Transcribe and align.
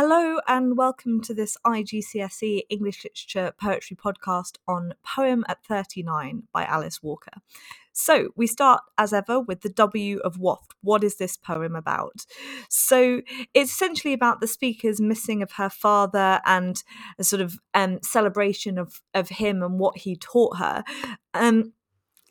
Hello 0.00 0.38
and 0.46 0.76
welcome 0.76 1.20
to 1.22 1.34
this 1.34 1.56
IGCSE 1.66 2.62
English 2.70 3.02
Literature 3.02 3.52
Poetry 3.60 3.96
podcast 3.96 4.52
on 4.68 4.94
Poem 5.02 5.44
at 5.48 5.64
39 5.64 6.44
by 6.52 6.64
Alice 6.64 7.02
Walker. 7.02 7.32
So, 7.90 8.28
we 8.36 8.46
start 8.46 8.82
as 8.96 9.12
ever 9.12 9.40
with 9.40 9.62
the 9.62 9.68
W 9.68 10.18
of 10.18 10.38
Waft. 10.38 10.76
What 10.82 11.02
is 11.02 11.16
this 11.16 11.36
poem 11.36 11.74
about? 11.74 12.26
So, 12.68 13.22
it's 13.54 13.72
essentially 13.72 14.14
about 14.14 14.40
the 14.40 14.46
speaker's 14.46 15.00
missing 15.00 15.42
of 15.42 15.50
her 15.54 15.68
father 15.68 16.40
and 16.46 16.80
a 17.18 17.24
sort 17.24 17.42
of 17.42 17.58
um, 17.74 17.98
celebration 18.00 18.78
of, 18.78 19.02
of 19.14 19.30
him 19.30 19.64
and 19.64 19.80
what 19.80 19.98
he 19.98 20.14
taught 20.14 20.58
her. 20.58 20.84
Um, 21.34 21.72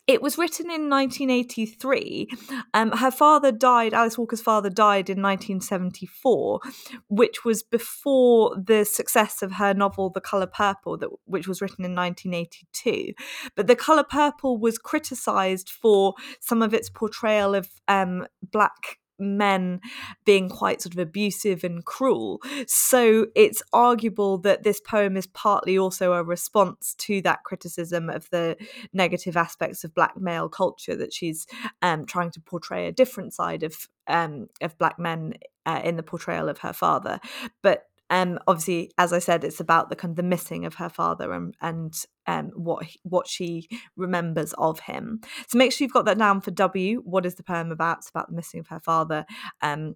it 0.08 0.22
was 0.22 0.38
written 0.38 0.68
in 0.68 0.90
1983. 0.90 2.30
Um, 2.74 2.92
her 2.92 3.12
father 3.12 3.52
died, 3.52 3.94
Alice 3.94 4.18
Walker's 4.18 4.42
father 4.42 4.70
died 4.70 5.10
in 5.10 5.22
1974, 5.22 6.62
which 7.10 7.44
was 7.44 7.62
before 7.62 8.56
the 8.58 8.86
success 8.86 9.42
of 9.42 9.54
her 9.54 9.74
novel 9.74 10.10
The 10.10 10.22
Colour 10.22 10.48
Purple, 10.48 10.98
that, 11.00 11.10
which 11.26 11.48
was 11.48 11.62
written 11.62 11.84
in 11.84 11.94
1982. 11.94 13.14
But 13.56 13.68
The 13.68 13.76
Colour 13.76 14.06
Purple 14.06 14.58
was 14.58 14.78
criticised 14.78 15.70
for 15.70 16.14
some 16.40 16.62
of 16.62 16.74
its 16.74 16.90
portrayal 16.90 17.54
of 17.54 17.70
um, 17.90 18.26
black 18.42 19.00
men 19.20 19.82
being 20.26 20.50
quite 20.50 20.82
sort 20.82 20.94
of 20.94 21.00
abusive 21.00 21.64
and 21.64 21.86
cruel. 21.86 22.42
So 22.68 23.28
it's 23.36 23.62
arguable 23.74 24.38
that 24.40 24.64
this 24.64 24.80
poem 24.80 25.18
is 25.18 25.28
partly 25.28 25.78
also 25.78 26.14
a 26.14 26.24
response 26.24 26.96
to 27.00 27.22
that 27.24 27.44
criticism 27.44 28.10
of 28.10 28.30
the 28.30 28.58
negative 28.94 29.38
aspects 29.38 29.84
of 29.84 29.94
black 29.94 30.18
male 30.18 30.50
culture 30.50 30.96
that 30.96 31.14
she's 31.14 31.48
um, 31.82 32.06
trying 32.06 32.32
to 32.32 32.42
portray 32.42 32.88
a 32.88 32.92
different 32.92 33.34
side 33.34 33.64
of 33.64 33.88
um, 34.08 34.48
of 34.62 34.78
black 34.78 34.98
men 34.98 35.34
uh, 35.66 35.82
in 35.84 35.98
the 35.98 36.04
portrayal 36.04 36.50
of 36.50 36.60
her 36.60 36.74
father. 36.74 37.20
But 37.62 37.84
um, 38.10 38.40
obviously, 38.48 38.92
as 38.98 39.12
I 39.14 39.20
said, 39.20 39.44
it's 39.44 39.60
about 39.60 39.90
the 39.90 39.96
kind 39.96 40.12
of 40.12 40.16
the 40.16 40.24
missing 40.24 40.66
of 40.66 40.76
her 40.76 40.90
father 40.90 41.34
and 41.34 41.56
and 41.62 41.94
um, 42.26 42.52
what 42.56 42.86
what 43.04 43.28
she 43.28 43.68
remembers 43.98 44.54
of 44.58 44.80
him. 44.82 45.22
So 45.48 45.58
make 45.58 45.72
sure 45.72 45.86
you've 45.86 45.94
got 45.94 46.06
that 46.06 46.18
down 46.18 46.42
for 46.42 46.52
W. 46.52 47.02
What 47.04 47.26
is 47.26 47.36
the 47.36 47.44
poem 47.44 47.72
about? 47.72 48.00
It's 48.00 48.10
about 48.10 48.30
the 48.30 48.36
missing 48.36 48.60
of 48.60 48.68
her 48.68 48.80
father. 48.80 49.26
Um, 49.62 49.96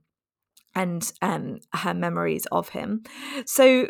and 0.74 1.12
um, 1.22 1.60
her 1.74 1.94
memories 1.94 2.46
of 2.50 2.70
him. 2.70 3.04
So 3.46 3.88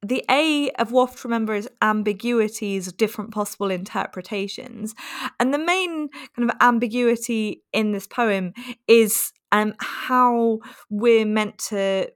the 0.00 0.24
A 0.30 0.70
of 0.78 0.92
waft, 0.92 1.24
remember, 1.24 1.54
is 1.54 1.68
ambiguities, 1.80 2.92
different 2.92 3.32
possible 3.32 3.70
interpretations. 3.70 4.94
And 5.40 5.52
the 5.52 5.58
main 5.58 6.08
kind 6.36 6.50
of 6.50 6.56
ambiguity 6.60 7.64
in 7.72 7.92
this 7.92 8.06
poem 8.06 8.52
is 8.86 9.32
um, 9.50 9.74
how 9.78 10.60
we're 10.90 11.26
meant 11.26 11.58
to 11.70 12.10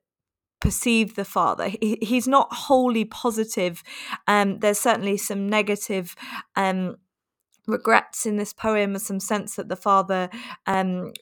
perceive 0.61 1.15
the 1.15 1.25
father. 1.25 1.69
He, 1.69 1.99
he's 2.03 2.29
not 2.29 2.53
wholly 2.53 3.05
positive. 3.05 3.83
Um, 4.27 4.59
there's 4.59 4.79
certainly 4.79 5.17
some 5.17 5.49
negative 5.49 6.17
um, 6.57 6.97
regrets 7.67 8.27
in 8.27 8.37
this 8.37 8.53
poem, 8.53 8.99
some 8.99 9.21
sense 9.21 9.57
that 9.57 9.69
the 9.69 9.77
father 9.77 10.31
um, 10.67 11.13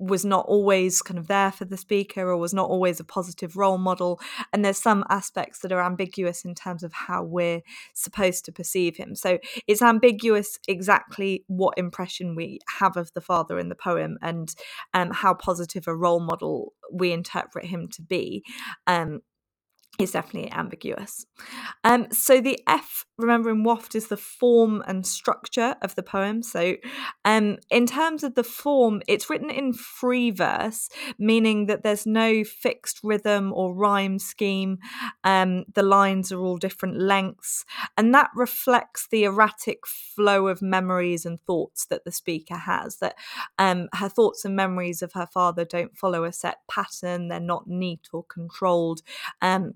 was 0.00 0.24
not 0.24 0.46
always 0.46 1.02
kind 1.02 1.18
of 1.18 1.28
there 1.28 1.52
for 1.52 1.66
the 1.66 1.76
speaker 1.76 2.28
or 2.28 2.36
was 2.38 2.54
not 2.54 2.70
always 2.70 2.98
a 2.98 3.04
positive 3.04 3.56
role 3.56 3.76
model. 3.76 4.18
And 4.52 4.64
there's 4.64 4.78
some 4.78 5.04
aspects 5.10 5.60
that 5.60 5.72
are 5.72 5.84
ambiguous 5.84 6.44
in 6.44 6.54
terms 6.54 6.82
of 6.82 6.92
how 6.92 7.22
we're 7.22 7.60
supposed 7.94 8.46
to 8.46 8.52
perceive 8.52 8.96
him. 8.96 9.14
So 9.14 9.38
it's 9.66 9.82
ambiguous 9.82 10.58
exactly 10.66 11.44
what 11.48 11.76
impression 11.76 12.34
we 12.34 12.60
have 12.78 12.96
of 12.96 13.12
the 13.12 13.20
father 13.20 13.58
in 13.58 13.68
the 13.68 13.74
poem 13.74 14.16
and 14.22 14.54
um, 14.94 15.10
how 15.10 15.34
positive 15.34 15.86
a 15.86 15.94
role 15.94 16.20
model 16.20 16.72
we 16.90 17.12
interpret 17.12 17.66
him 17.66 17.86
to 17.88 18.02
be. 18.02 18.42
Um, 18.86 19.20
is 19.98 20.12
definitely 20.12 20.50
ambiguous. 20.52 21.26
Um, 21.84 22.06
so 22.10 22.40
the 22.40 22.58
F, 22.66 23.04
remember 23.20 23.50
in 23.50 23.64
Waft, 23.64 23.94
is 23.94 24.08
the 24.08 24.16
form 24.16 24.82
and 24.86 25.06
structure 25.06 25.76
of 25.82 25.94
the 25.94 26.02
poem. 26.02 26.42
So 26.42 26.76
um, 27.24 27.58
in 27.70 27.86
terms 27.86 28.24
of 28.24 28.34
the 28.34 28.44
form, 28.44 29.02
it's 29.06 29.30
written 29.30 29.50
in 29.50 29.72
free 29.72 30.30
verse, 30.30 30.88
meaning 31.18 31.66
that 31.66 31.82
there's 31.82 32.06
no 32.06 32.44
fixed 32.44 33.00
rhythm 33.02 33.52
or 33.52 33.74
rhyme 33.74 34.18
scheme. 34.18 34.78
Um, 35.24 35.64
the 35.74 35.82
lines 35.82 36.32
are 36.32 36.40
all 36.40 36.56
different 36.56 37.00
lengths, 37.00 37.64
and 37.96 38.14
that 38.14 38.30
reflects 38.34 39.08
the 39.10 39.24
erratic 39.24 39.86
flow 39.86 40.48
of 40.48 40.62
memories 40.62 41.24
and 41.24 41.40
thoughts 41.42 41.86
that 41.86 42.04
the 42.04 42.12
speaker 42.12 42.56
has. 42.56 42.96
That 42.96 43.14
um, 43.58 43.88
her 43.94 44.08
thoughts 44.08 44.44
and 44.44 44.56
memories 44.56 45.02
of 45.02 45.12
her 45.12 45.26
father 45.26 45.64
don't 45.64 45.96
follow 45.96 46.24
a 46.24 46.32
set 46.32 46.58
pattern; 46.70 47.28
they're 47.28 47.40
not 47.40 47.66
neat 47.66 48.08
or 48.12 48.24
controlled. 48.24 49.02
Um, 49.42 49.74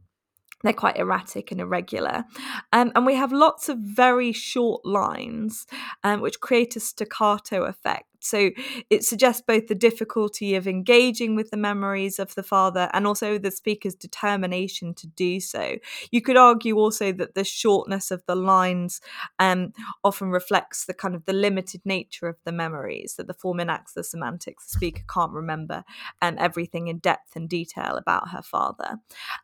they're 0.64 0.72
quite 0.72 0.96
erratic 0.96 1.52
and 1.52 1.60
irregular. 1.60 2.24
Um, 2.72 2.90
and 2.94 3.06
we 3.06 3.14
have 3.14 3.32
lots 3.32 3.68
of 3.68 3.78
very 3.78 4.32
short 4.32 4.84
lines, 4.84 5.66
um, 6.02 6.20
which 6.20 6.40
create 6.40 6.74
a 6.74 6.80
staccato 6.80 7.64
effect. 7.64 8.13
So 8.24 8.50
it 8.90 9.04
suggests 9.04 9.42
both 9.46 9.66
the 9.66 9.74
difficulty 9.74 10.54
of 10.54 10.66
engaging 10.66 11.34
with 11.34 11.50
the 11.50 11.56
memories 11.56 12.18
of 12.18 12.34
the 12.34 12.42
father 12.42 12.88
and 12.92 13.06
also 13.06 13.38
the 13.38 13.50
speaker's 13.50 13.94
determination 13.94 14.94
to 14.94 15.06
do 15.06 15.40
so. 15.40 15.76
You 16.10 16.22
could 16.22 16.36
argue 16.36 16.76
also 16.76 17.12
that 17.12 17.34
the 17.34 17.44
shortness 17.44 18.10
of 18.10 18.22
the 18.26 18.36
lines 18.36 19.00
um, 19.38 19.72
often 20.02 20.30
reflects 20.30 20.86
the 20.86 20.94
kind 20.94 21.14
of 21.14 21.24
the 21.24 21.32
limited 21.32 21.82
nature 21.84 22.28
of 22.28 22.36
the 22.44 22.52
memories, 22.52 23.14
that 23.16 23.26
the 23.26 23.34
form 23.34 23.60
enacts 23.60 23.92
the 23.92 24.04
semantics. 24.04 24.66
The 24.66 24.74
speaker 24.76 25.02
can't 25.12 25.32
remember 25.32 25.84
um, 26.22 26.36
everything 26.38 26.88
in 26.88 26.98
depth 26.98 27.36
and 27.36 27.48
detail 27.48 27.96
about 27.96 28.30
her 28.30 28.42
father. 28.42 28.98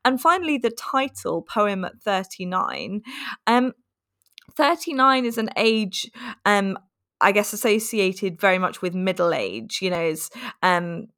And 0.05 0.21
finally, 0.21 0.59
the 0.59 0.71
title, 0.71 1.43
Poem 1.43 1.85
at 1.85 2.01
39. 2.03 3.03
Um, 3.47 3.73
39 4.57 5.25
is 5.25 5.39
an 5.39 5.51
age 5.57 6.11
um, 6.45 6.79
I 7.21 7.33
guess 7.33 7.53
associated 7.53 8.41
very 8.41 8.59
much 8.59 8.83
with 8.83 8.95
middle 8.95 9.33
age, 9.35 9.81
you 9.83 9.91
know, 9.91 10.05
is 10.05 10.31
um 10.63 11.09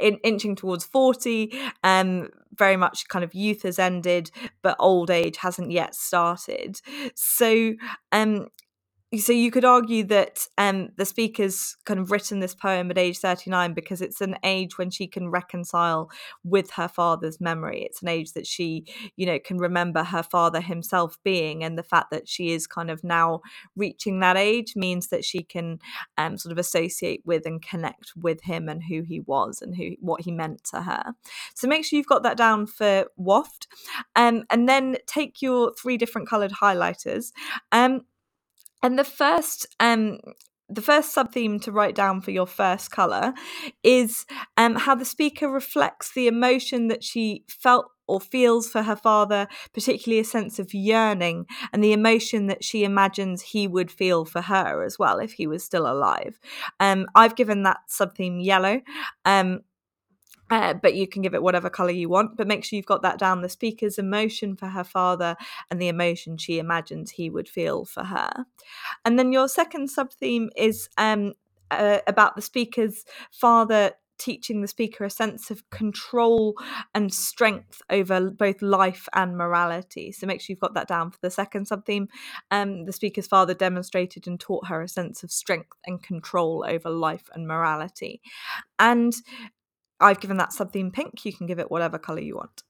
in, 0.00 0.18
inching 0.24 0.56
towards 0.56 0.84
40 0.84 1.52
um 1.84 2.28
very 2.54 2.76
much 2.76 3.08
kind 3.08 3.24
of 3.24 3.34
youth 3.34 3.62
has 3.62 3.78
ended 3.78 4.30
but 4.62 4.76
old 4.78 5.10
age 5.10 5.38
hasn't 5.38 5.70
yet 5.70 5.94
started. 5.94 6.80
So 7.14 7.74
um 8.12 8.48
so 9.18 9.32
you 9.32 9.50
could 9.50 9.64
argue 9.64 10.04
that 10.04 10.46
um, 10.56 10.90
the 10.96 11.04
speaker's 11.04 11.76
kind 11.84 11.98
of 11.98 12.12
written 12.12 12.38
this 12.38 12.54
poem 12.54 12.92
at 12.92 12.98
age 12.98 13.18
39 13.18 13.74
because 13.74 14.00
it's 14.00 14.20
an 14.20 14.36
age 14.44 14.78
when 14.78 14.88
she 14.88 15.08
can 15.08 15.30
reconcile 15.30 16.10
with 16.44 16.70
her 16.72 16.86
father's 16.86 17.40
memory. 17.40 17.82
It's 17.82 18.02
an 18.02 18.08
age 18.08 18.34
that 18.34 18.46
she 18.46 18.84
you 19.16 19.26
know 19.26 19.40
can 19.40 19.58
remember 19.58 20.04
her 20.04 20.22
father 20.22 20.60
himself 20.60 21.18
being 21.24 21.64
and 21.64 21.76
the 21.76 21.82
fact 21.82 22.12
that 22.12 22.28
she 22.28 22.52
is 22.52 22.68
kind 22.68 22.90
of 22.90 23.02
now 23.02 23.40
reaching 23.74 24.20
that 24.20 24.36
age 24.36 24.76
means 24.76 25.08
that 25.08 25.24
she 25.24 25.42
can 25.42 25.80
um, 26.16 26.38
sort 26.38 26.52
of 26.52 26.58
associate 26.58 27.22
with 27.24 27.46
and 27.46 27.62
connect 27.62 28.12
with 28.14 28.42
him 28.42 28.68
and 28.68 28.84
who 28.84 29.02
he 29.02 29.18
was 29.18 29.60
and 29.60 29.74
who 29.74 29.96
what 30.00 30.20
he 30.20 30.30
meant 30.30 30.62
to 30.64 30.82
her. 30.82 31.14
So 31.54 31.66
make 31.66 31.84
sure 31.84 31.96
you've 31.96 32.06
got 32.06 32.22
that 32.22 32.36
down 32.36 32.66
for 32.66 33.06
waft. 33.16 33.66
Um, 34.14 34.44
and 34.50 34.68
then 34.68 34.98
take 35.06 35.42
your 35.42 35.72
three 35.74 35.96
different 35.96 36.28
colored 36.28 36.52
highlighters. 36.52 37.32
Um, 37.72 38.02
and 38.82 38.98
the 38.98 39.04
first 39.04 39.66
um 39.80 40.18
the 40.70 40.82
first 40.82 41.12
sub 41.12 41.32
theme 41.32 41.58
to 41.60 41.72
write 41.72 41.94
down 41.94 42.20
for 42.20 42.30
your 42.30 42.46
first 42.46 42.90
color 42.90 43.34
is 43.82 44.24
um, 44.56 44.76
how 44.76 44.94
the 44.94 45.04
speaker 45.04 45.50
reflects 45.50 46.12
the 46.14 46.28
emotion 46.28 46.88
that 46.88 47.02
she 47.02 47.44
felt 47.48 47.86
or 48.06 48.20
feels 48.20 48.68
for 48.68 48.82
her 48.82 48.96
father, 48.96 49.46
particularly 49.72 50.20
a 50.20 50.24
sense 50.24 50.58
of 50.58 50.74
yearning 50.74 51.46
and 51.72 51.82
the 51.82 51.92
emotion 51.92 52.48
that 52.48 52.64
she 52.64 52.82
imagines 52.82 53.40
he 53.40 53.68
would 53.68 53.90
feel 53.90 54.24
for 54.24 54.42
her 54.42 54.82
as 54.82 54.98
well 54.98 55.18
if 55.18 55.32
he 55.32 55.46
was 55.46 55.62
still 55.62 55.86
alive. 55.86 56.38
Um, 56.80 57.06
I've 57.14 57.36
given 57.36 57.62
that 57.62 57.78
sub 57.86 58.16
theme 58.16 58.40
yellow. 58.40 58.80
Um, 59.24 59.60
uh, 60.50 60.74
but 60.74 60.94
you 60.94 61.06
can 61.06 61.22
give 61.22 61.34
it 61.34 61.42
whatever 61.42 61.70
color 61.70 61.90
you 61.90 62.08
want. 62.08 62.36
But 62.36 62.46
make 62.46 62.64
sure 62.64 62.76
you've 62.76 62.86
got 62.86 63.02
that 63.02 63.18
down 63.18 63.42
the 63.42 63.48
speaker's 63.48 63.98
emotion 63.98 64.56
for 64.56 64.66
her 64.66 64.84
father 64.84 65.36
and 65.70 65.80
the 65.80 65.88
emotion 65.88 66.36
she 66.36 66.58
imagines 66.58 67.12
he 67.12 67.30
would 67.30 67.48
feel 67.48 67.84
for 67.84 68.04
her. 68.04 68.46
And 69.04 69.18
then 69.18 69.32
your 69.32 69.48
second 69.48 69.88
sub 69.88 70.12
theme 70.12 70.50
is 70.56 70.88
um, 70.98 71.34
uh, 71.70 71.98
about 72.06 72.36
the 72.36 72.42
speaker's 72.42 73.04
father 73.30 73.92
teaching 74.18 74.60
the 74.60 74.68
speaker 74.68 75.02
a 75.04 75.10
sense 75.10 75.50
of 75.50 75.68
control 75.70 76.54
and 76.94 77.12
strength 77.12 77.80
over 77.88 78.30
both 78.30 78.60
life 78.60 79.08
and 79.14 79.36
morality. 79.36 80.12
So 80.12 80.26
make 80.26 80.42
sure 80.42 80.52
you've 80.52 80.60
got 80.60 80.74
that 80.74 80.88
down 80.88 81.10
for 81.10 81.18
the 81.22 81.30
second 81.30 81.66
sub 81.66 81.86
theme. 81.86 82.08
Um, 82.50 82.84
the 82.84 82.92
speaker's 82.92 83.26
father 83.26 83.54
demonstrated 83.54 84.26
and 84.26 84.38
taught 84.38 84.66
her 84.66 84.82
a 84.82 84.88
sense 84.88 85.22
of 85.22 85.32
strength 85.32 85.78
and 85.86 86.02
control 86.02 86.66
over 86.68 86.90
life 86.90 87.30
and 87.34 87.48
morality. 87.48 88.20
And 88.78 89.14
I've 90.00 90.20
given 90.20 90.38
that 90.38 90.50
subtheme 90.50 90.92
pink. 90.92 91.24
You 91.24 91.32
can 91.32 91.46
give 91.46 91.58
it 91.58 91.70
whatever 91.70 91.98
color 91.98 92.20
you 92.20 92.36
want. 92.36 92.62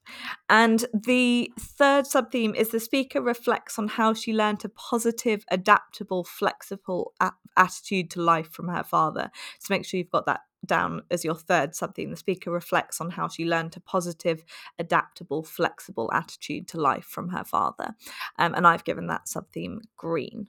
And 0.49 0.85
the 0.93 1.51
third 1.59 2.05
subtheme 2.05 2.55
is 2.55 2.69
the 2.69 2.79
speaker 2.79 3.21
reflects 3.21 3.79
on 3.79 3.87
how 3.87 4.13
she 4.13 4.33
learned 4.33 4.65
a 4.65 4.69
positive, 4.69 5.43
adaptable, 5.49 6.23
flexible 6.23 7.13
a- 7.19 7.31
attitude 7.55 8.09
to 8.11 8.21
life 8.21 8.51
from 8.51 8.67
her 8.67 8.83
father. 8.83 9.31
So 9.59 9.73
make 9.73 9.85
sure 9.85 9.97
you've 9.97 10.09
got 10.09 10.25
that 10.25 10.41
down 10.65 11.03
as 11.09 11.23
your 11.23 11.35
third 11.35 11.71
subtheme. 11.71 12.11
The 12.11 12.17
speaker 12.17 12.51
reflects 12.51 13.01
on 13.01 13.11
how 13.11 13.27
she 13.27 13.45
learned 13.45 13.75
a 13.77 13.79
positive, 13.79 14.43
adaptable, 14.77 15.43
flexible 15.43 16.09
attitude 16.13 16.67
to 16.69 16.81
life 16.81 17.05
from 17.05 17.29
her 17.29 17.43
father. 17.43 17.95
Um, 18.37 18.53
and 18.53 18.67
I've 18.67 18.83
given 18.83 19.07
that 19.07 19.25
subtheme 19.25 19.79
green. 19.97 20.47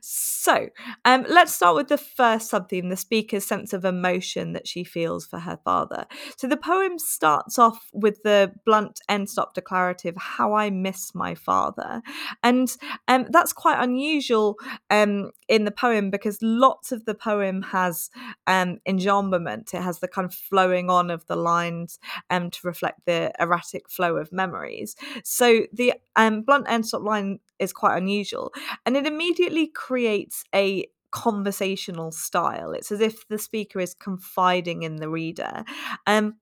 So, 0.00 0.68
um, 1.04 1.24
let's 1.28 1.54
start 1.54 1.76
with 1.76 1.88
the 1.88 1.98
first 1.98 2.50
subtheme 2.50 2.90
the 2.90 2.96
speaker's 2.96 3.44
sense 3.44 3.72
of 3.72 3.84
emotion 3.84 4.52
that 4.52 4.68
she 4.68 4.84
feels 4.84 5.26
for 5.26 5.40
her 5.40 5.58
father. 5.64 6.06
So, 6.36 6.46
the 6.46 6.56
poem 6.56 6.98
starts 6.98 7.58
off 7.58 7.88
with 7.92 8.22
the 8.22 8.52
blunt 8.64 9.00
end 9.08 9.28
stop 9.30 9.54
declarative, 9.54 10.16
How 10.16 10.54
I 10.54 10.70
Miss 10.70 11.14
My 11.14 11.34
Father. 11.34 12.02
And 12.42 12.74
um, 13.08 13.26
that's 13.30 13.52
quite 13.52 13.82
unusual 13.82 14.56
um, 14.90 15.30
in 15.48 15.64
the 15.64 15.70
poem 15.70 16.10
because 16.10 16.38
lots 16.42 16.92
of 16.92 17.04
the 17.04 17.14
poem 17.14 17.62
has 17.62 18.10
um, 18.46 18.78
enjambment, 18.88 19.74
it 19.74 19.82
has 19.82 19.98
the 20.00 20.08
kind 20.08 20.26
of 20.26 20.34
flowing 20.34 20.90
on 20.90 21.10
of 21.10 21.26
the 21.26 21.36
lines 21.36 21.98
um, 22.30 22.50
to 22.50 22.60
reflect 22.64 23.06
the 23.06 23.32
erratic 23.38 23.90
flow 23.90 24.16
of 24.16 24.32
memories. 24.32 24.96
So, 25.24 25.62
the 25.72 25.94
um, 26.14 26.42
blunt 26.42 26.66
end 26.68 26.86
stop 26.86 27.02
line 27.02 27.40
is 27.58 27.72
quite 27.72 27.96
unusual. 27.96 28.52
And 28.84 28.96
it 28.96 29.06
immediately 29.06 29.66
creates 29.66 30.44
a 30.54 30.86
conversational 31.10 32.12
style. 32.12 32.72
It's 32.72 32.92
as 32.92 33.00
if 33.00 33.26
the 33.28 33.38
speaker 33.38 33.80
is 33.80 33.94
confiding 33.94 34.82
in 34.82 34.96
the 34.96 35.08
reader. 35.08 35.64
Um, 36.06 36.36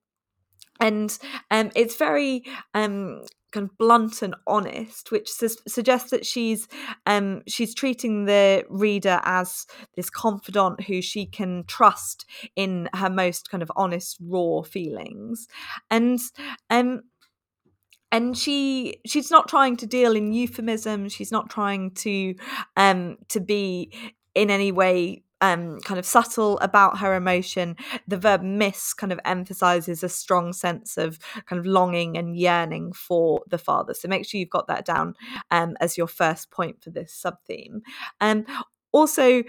and 0.81 1.17
um, 1.51 1.71
it's 1.77 1.97
very 1.97 2.45
um, 2.75 3.23
kind 3.53 3.71
of 3.71 3.79
blunt 3.79 4.21
and 4.23 4.35
honest, 4.47 5.13
which 5.13 5.31
su- 5.31 5.49
suggests 5.69 6.11
that 6.11 6.27
she's 6.27 6.67
um, 7.07 7.43
she's 7.47 7.75
treating 7.75 8.25
the 8.25 8.65
reader 8.69 9.21
as 9.25 9.67
this 9.95 10.11
confidant 10.11 10.83
who 10.83 11.01
she 11.01 11.27
can 11.27 11.65
trust 11.69 12.27
in 12.57 12.89
her 12.95 13.09
most 13.09 13.49
kind 13.49 13.63
of 13.63 13.71
honest, 13.77 14.19
raw 14.21 14.63
feelings, 14.63 15.47
and 15.91 16.19
um, 16.71 17.03
and 18.15 18.37
she 18.39 18.97
she's 19.05 19.31
not 19.31 19.49
trying 19.49 19.77
to 19.77 19.87
deal 19.87 20.15
in 20.17 20.33
euphemism 20.33 21.09
she's 21.09 21.33
not 21.33 21.51
trying 21.51 21.91
to 21.91 22.35
um 22.77 23.17
to 23.29 23.41
be 23.41 23.93
in 24.35 24.51
any 24.51 24.73
way 24.73 25.25
um, 25.41 25.79
kind 25.81 25.99
of 25.99 26.07
subtle 26.07 26.59
about 26.61 26.99
her 26.99 27.15
emotion. 27.15 27.77
The 28.09 28.17
verb 28.17 28.43
miss 28.43 28.95
kind 28.95 29.13
of 29.13 29.21
emphasizes 29.27 30.03
a 30.03 30.09
strong 30.09 30.55
sense 30.55 30.97
of 30.97 31.19
kind 31.45 31.61
of 31.61 31.67
longing 31.67 32.17
and 32.17 32.35
yearning 32.35 32.95
for 32.95 33.43
the 33.49 33.59
father. 33.59 33.93
So 33.93 34.09
make 34.09 34.27
sure 34.27 34.39
you've 34.39 34.49
got 34.49 34.69
that 34.69 34.87
down 34.87 35.15
um, 35.51 35.77
as 35.81 35.99
your 35.99 36.07
first 36.07 36.51
point 36.51 36.83
for 36.83 36.91
this 36.91 37.13
sub 37.13 37.37
theme. 37.47 37.83
Um, 38.23 38.47
also, 38.91 39.43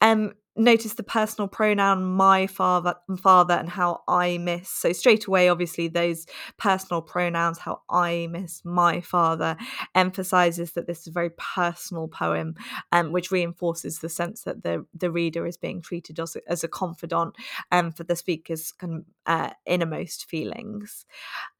um, 0.00 0.34
notice 0.56 0.94
the 0.94 1.02
personal 1.02 1.48
pronoun 1.48 2.04
my 2.04 2.46
father 2.46 2.94
father 3.18 3.54
and 3.54 3.68
how 3.68 4.02
i 4.08 4.38
miss. 4.38 4.68
So 4.68 4.92
straight 4.92 5.26
away 5.26 5.48
obviously 5.48 5.88
those 5.88 6.26
personal 6.58 7.02
pronouns 7.02 7.58
how 7.58 7.82
i 7.88 8.28
miss 8.30 8.62
my 8.64 9.00
father 9.00 9.56
emphasizes 9.94 10.72
that 10.72 10.86
this 10.86 11.00
is 11.00 11.06
a 11.08 11.12
very 11.12 11.30
personal 11.30 12.08
poem 12.08 12.54
um, 12.92 13.12
which 13.12 13.30
reinforces 13.30 14.00
the 14.00 14.08
sense 14.08 14.42
that 14.42 14.62
the 14.62 14.84
the 14.94 15.10
reader 15.10 15.46
is 15.46 15.56
being 15.56 15.80
treated 15.80 16.20
as 16.20 16.36
a, 16.36 16.40
as 16.50 16.64
a 16.64 16.68
confidant 16.68 17.34
um, 17.70 17.92
for 17.92 18.04
the 18.04 18.16
speaker's 18.16 18.72
kind 18.72 18.94
of, 18.94 19.04
uh, 19.26 19.50
innermost 19.66 20.28
feelings. 20.28 21.06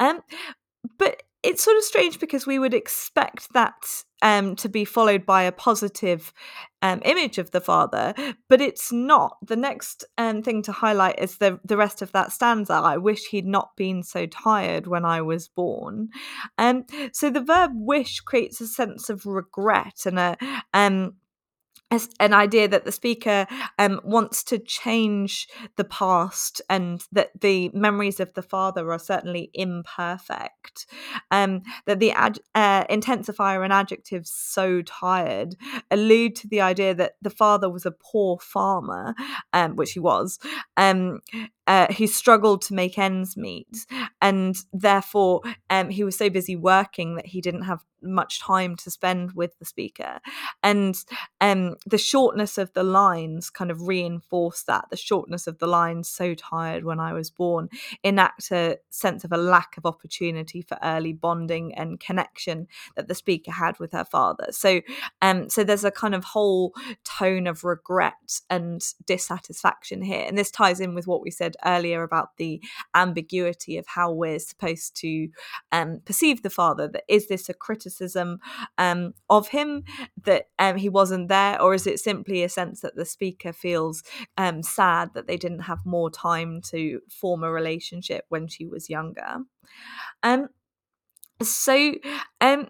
Um, 0.01 0.21
but 0.99 1.23
it's 1.43 1.65
sort 1.65 1.77
of 1.77 1.85
strange 1.85 2.21
because 2.21 2.47
we 2.47 2.59
would 2.59 2.75
expect 2.75 3.53
that 3.53 4.05
um, 4.23 4.55
to 4.57 4.69
be 4.69 4.85
followed 4.85 5.27
by 5.27 5.43
a 5.43 5.53
positive 5.53 6.33
um, 6.81 7.03
image 7.05 7.39
of 7.39 7.51
the 7.51 7.61
father, 7.61 8.15
but 8.49 8.61
it's 8.61 8.93
not. 8.93 9.37
The 9.43 9.57
next 9.57 10.05
um, 10.19 10.43
thing 10.43 10.63
to 10.63 10.73
highlight 10.73 11.19
is 11.19 11.39
the 11.39 11.59
the 11.65 11.77
rest 11.77 12.03
of 12.03 12.13
that 12.13 12.33
stanza. 12.33 12.75
I 12.75 12.97
wish 12.97 13.27
he'd 13.27 13.47
not 13.47 13.77
been 13.77 14.03
so 14.03 14.27
tired 14.27 14.87
when 14.87 15.05
I 15.05 15.23
was 15.23 15.49
born. 15.49 16.11
Um, 16.59 16.85
so 17.13 17.31
the 17.31 17.43
verb 17.43 17.73
wish 17.75 18.21
creates 18.21 18.61
a 18.61 18.67
sense 18.67 19.11
of 19.11 19.27
regret 19.27 20.07
and 20.07 20.19
a 20.19 20.37
um 20.73 21.15
an 22.21 22.33
idea 22.33 22.69
that 22.69 22.85
the 22.85 22.93
speaker 22.93 23.47
um, 23.79 24.01
wants 24.05 24.43
to 24.45 24.59
change 24.59 25.49
the 25.77 25.85
past 25.85 26.61
and 26.69 27.03
that 27.13 27.31
the 27.41 27.71
memories 27.75 28.21
of 28.21 28.33
the 28.35 28.43
father 28.43 28.91
are 28.93 28.99
certainly 28.99 29.51
imperfect. 29.55 30.87
Um, 31.31 31.63
that 31.87 31.99
the 31.99 32.13
ad- 32.13 32.41
uh, 32.55 32.85
intensifier 32.85 33.65
and 33.65 33.73
adjectives 33.73 34.31
so 34.31 34.83
tired 34.83 35.57
allude 35.91 36.37
to 36.37 36.49
the 36.49 36.61
idea 36.61 36.95
that 36.95 37.15
the 37.23 37.31
father 37.31 37.69
was 37.69 37.87
a 37.87 37.91
poor 37.93 38.39
farmer, 38.39 39.15
um, 39.53 39.77
which 39.77 39.93
he 39.93 40.01
was, 40.01 40.39
um, 40.77 41.21
uh, 41.67 41.93
who 41.95 42.07
struggled 42.07 42.63
to 42.63 42.75
make 42.75 42.99
ends 42.99 43.37
meet, 43.37 43.87
and 44.21 44.57
therefore 44.73 45.41
um, 45.71 45.91
he 45.91 46.05
was 46.05 46.17
so 46.17 46.29
busy 46.29 46.57
working 46.57 47.17
that 47.17 47.27
he 47.27 47.41
didn't 47.41 47.63
have 47.63 47.85
much 48.03 48.41
time 48.41 48.77
to 48.77 48.91
spend 48.91 49.33
with 49.33 49.59
the 49.59 49.65
speaker. 49.65 50.21
And 50.63 50.97
um, 51.41 51.77
the 51.87 51.99
shortness 51.99 52.59
of 52.59 52.73
the 52.73 52.83
lines 52.83 53.51
kind 53.51 53.71
of 53.71 53.87
reinforce 53.87 54.63
that. 54.65 54.87
The 54.91 54.97
shortness 54.97 55.47
of 55.47 55.59
the 55.59 55.67
lines, 55.67 56.09
so 56.09 56.35
tired 56.35 56.85
when 56.85 57.01
I 57.01 57.13
was 57.13 57.31
born, 57.31 57.69
enact 58.03 58.51
a 58.51 58.79
sense 58.91 59.25
of 59.25 59.33
a 59.33 59.37
lack 59.37 59.77
of 59.77 59.87
opportunity 59.87 60.63
for 60.63 60.79
early 60.83 61.13
bonding 61.13 61.75
and 61.75 62.01
connection 62.01 62.67
that 62.97 63.09
the 63.09 63.15
speaker 63.15 63.53
had 63.53 63.79
with 63.79 63.93
her 63.93 64.05
father. 64.05 64.47
So, 64.51 64.81
um, 65.21 65.49
so 65.49 65.65
there's 65.65 65.85
a 65.85 65.91
kind 65.91 66.15
of 66.15 66.25
whole 66.25 66.75
tone 67.05 67.47
of 67.47 67.63
regret 67.63 68.41
and 68.51 68.83
dissatisfaction 69.07 70.03
here, 70.03 70.25
and 70.27 70.37
this 70.37 70.51
ties 70.51 70.81
in 70.81 70.95
with 70.95 71.07
what 71.07 71.23
we 71.23 71.31
said 71.31 71.43
said 71.43 71.57
earlier 71.65 72.03
about 72.03 72.37
the 72.37 72.61
ambiguity 72.95 73.77
of 73.77 73.87
how 73.87 74.13
we're 74.13 74.39
supposed 74.39 74.97
to 74.97 75.29
um, 75.73 76.01
perceive 76.05 76.43
the 76.43 76.51
father. 76.51 76.89
That 76.89 77.05
is 77.09 77.29
this 77.29 77.49
a 77.49 77.55
criticism 77.55 77.92
um, 78.79 79.15
of 79.29 79.49
him 79.49 79.85
that 80.25 80.47
um, 80.59 80.77
he 80.77 80.89
wasn't 80.89 81.29
there, 81.29 81.61
or 81.61 81.75
is 81.75 81.87
it 81.87 82.01
simply 82.01 82.43
a 82.43 82.49
sense 82.49 82.81
that 82.81 82.97
the 82.97 83.05
speaker 83.05 83.53
feels 83.53 84.03
um, 84.37 84.63
sad 84.63 85.11
that 85.15 85.27
they 85.27 85.37
didn't 85.37 85.61
have 85.61 85.85
more 85.85 86.11
time 86.11 86.61
to 86.63 87.01
form 87.09 87.43
a 87.43 87.51
relationship 87.51 88.25
when 88.29 88.49
she 88.49 88.67
was 88.67 88.91
younger? 88.91 89.39
Um, 90.23 90.49
so 91.43 91.95
um, 92.41 92.69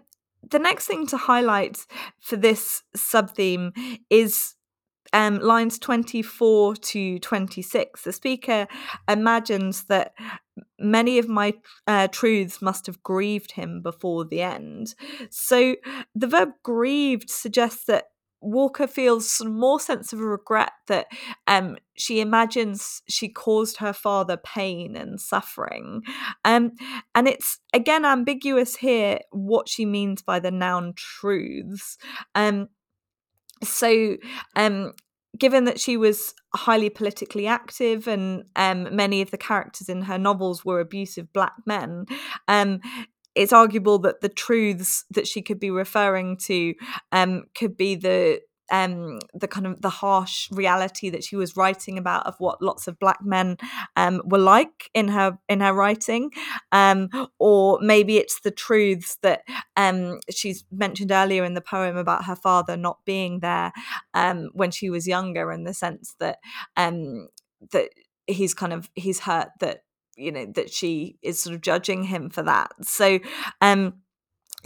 the 0.49 0.59
next 0.59 0.87
thing 0.87 1.07
to 1.07 1.17
highlight 1.17 1.85
for 2.19 2.35
this 2.35 2.83
sub 2.95 3.31
theme 3.31 3.71
is 4.09 4.55
um, 5.13 5.39
lines 5.39 5.79
24 5.79 6.75
to 6.75 7.19
26, 7.19 8.03
the 8.03 8.11
speaker 8.11 8.67
imagines 9.07 9.85
that 9.85 10.13
many 10.79 11.17
of 11.19 11.27
my 11.27 11.53
uh, 11.87 12.07
truths 12.07 12.61
must 12.61 12.85
have 12.87 13.01
grieved 13.03 13.53
him 13.53 13.81
before 13.81 14.25
the 14.25 14.41
end. 14.41 14.95
So 15.29 15.75
the 16.15 16.27
verb 16.27 16.49
grieved 16.63 17.29
suggests 17.29 17.85
that 17.85 18.05
Walker 18.41 18.87
feels 18.87 19.29
some 19.29 19.57
more 19.57 19.79
sense 19.79 20.11
of 20.11 20.19
regret 20.19 20.73
that 20.87 21.07
um, 21.47 21.77
she 21.97 22.19
imagines 22.19 23.01
she 23.07 23.29
caused 23.29 23.77
her 23.77 23.93
father 23.93 24.35
pain 24.35 24.97
and 24.97 25.19
suffering. 25.19 26.01
Um, 26.43 26.73
and 27.15 27.27
it's 27.27 27.59
again 27.71 28.03
ambiguous 28.03 28.75
here 28.75 29.19
what 29.31 29.69
she 29.69 29.85
means 29.85 30.21
by 30.21 30.39
the 30.39 30.51
noun 30.51 30.93
truths. 30.95 31.97
Um, 32.35 32.67
so 33.63 34.17
um 34.55 34.93
given 35.39 35.63
that 35.63 35.79
she 35.79 35.97
was 35.97 36.33
highly 36.55 36.89
politically 36.89 37.47
active 37.47 38.07
and 38.07 38.43
um, 38.55 38.95
many 38.95 39.19
of 39.21 39.31
the 39.31 39.37
characters 39.37 39.89
in 39.89 40.03
her 40.03 40.17
novels 40.17 40.63
were 40.63 40.79
abusive 40.79 41.31
black 41.33 41.53
men 41.65 42.05
um, 42.47 42.79
it's 43.35 43.53
arguable 43.53 43.97
that 43.99 44.21
the 44.21 44.29
truths 44.29 45.05
that 45.09 45.27
she 45.27 45.41
could 45.41 45.59
be 45.59 45.71
referring 45.71 46.37
to 46.37 46.73
um, 47.11 47.45
could 47.55 47.75
be 47.75 47.95
the 47.95 48.39
um, 48.73 49.19
the 49.35 49.47
kind 49.47 49.67
of 49.67 49.81
the 49.83 49.89
harsh 49.91 50.49
reality 50.51 51.11
that 51.11 51.23
she 51.23 51.35
was 51.35 51.55
writing 51.55 51.99
about 51.99 52.25
of 52.25 52.33
what 52.39 52.59
lots 52.59 52.87
of 52.87 52.97
black 52.97 53.19
men 53.23 53.55
um, 53.95 54.19
were 54.25 54.39
like 54.39 54.89
in 54.95 55.09
her 55.09 55.37
in 55.47 55.59
her 55.59 55.71
writing, 55.71 56.31
um, 56.71 57.07
or 57.37 57.77
maybe 57.81 58.17
it's 58.17 58.41
the 58.41 58.49
truths 58.49 59.17
that 59.21 59.43
um, 59.77 60.19
she's 60.31 60.65
mentioned 60.71 61.11
earlier 61.11 61.45
in 61.45 61.53
the 61.53 61.61
poem 61.61 61.95
about 61.95 62.25
her 62.25 62.35
father 62.35 62.75
not 62.75 62.97
being 63.05 63.41
there 63.41 63.71
um, 64.15 64.49
when 64.53 64.71
she 64.71 64.89
was 64.89 65.07
younger, 65.07 65.51
in 65.51 65.65
the 65.65 65.73
sense 65.73 66.15
that 66.19 66.39
um, 66.75 67.27
that 67.71 67.89
he's 68.25 68.55
kind 68.55 68.73
of 68.73 68.89
he's 68.95 69.19
hurt 69.19 69.49
that 69.59 69.83
you 70.17 70.31
know 70.31 70.47
that 70.55 70.73
she 70.73 71.19
is 71.21 71.37
sort 71.39 71.53
of 71.55 71.61
judging 71.61 72.03
him 72.03 72.29
for 72.29 72.41
that. 72.41 72.71
So. 72.81 73.19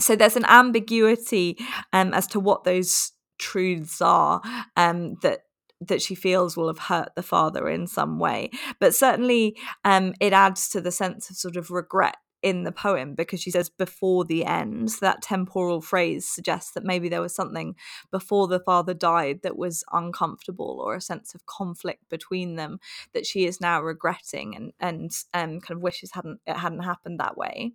So 0.00 0.14
there's 0.14 0.36
an 0.36 0.44
ambiguity 0.44 1.58
um, 1.92 2.14
as 2.14 2.28
to 2.28 2.38
what 2.38 2.62
those 2.62 3.10
truths 3.38 4.00
are 4.00 4.40
um, 4.76 5.16
that 5.22 5.40
that 5.80 6.02
she 6.02 6.14
feels 6.14 6.56
will 6.56 6.66
have 6.66 6.78
hurt 6.78 7.10
the 7.14 7.22
father 7.22 7.68
in 7.68 7.86
some 7.86 8.18
way. 8.18 8.50
But 8.80 8.96
certainly, 8.96 9.56
um, 9.84 10.12
it 10.20 10.32
adds 10.32 10.68
to 10.70 10.80
the 10.80 10.90
sense 10.90 11.30
of 11.30 11.36
sort 11.36 11.56
of 11.56 11.70
regret 11.70 12.16
in 12.42 12.64
the 12.64 12.72
poem 12.72 13.14
because 13.14 13.40
she 13.40 13.50
says 13.50 13.68
before 13.68 14.24
the 14.24 14.44
end. 14.44 14.90
That 15.00 15.22
temporal 15.22 15.80
phrase 15.80 16.26
suggests 16.26 16.72
that 16.72 16.84
maybe 16.84 17.08
there 17.08 17.20
was 17.20 17.34
something 17.34 17.74
before 18.10 18.48
the 18.48 18.60
father 18.60 18.94
died 18.94 19.40
that 19.42 19.56
was 19.56 19.84
uncomfortable 19.92 20.82
or 20.84 20.94
a 20.94 21.00
sense 21.00 21.34
of 21.34 21.46
conflict 21.46 22.08
between 22.08 22.56
them 22.56 22.78
that 23.12 23.26
she 23.26 23.44
is 23.44 23.60
now 23.60 23.80
regretting 23.80 24.54
and 24.54 24.72
and 24.80 25.10
um, 25.34 25.60
kind 25.60 25.76
of 25.76 25.82
wishes 25.82 26.12
hadn't 26.12 26.40
it 26.46 26.56
hadn't 26.56 26.80
happened 26.80 27.18
that 27.20 27.36
way. 27.36 27.72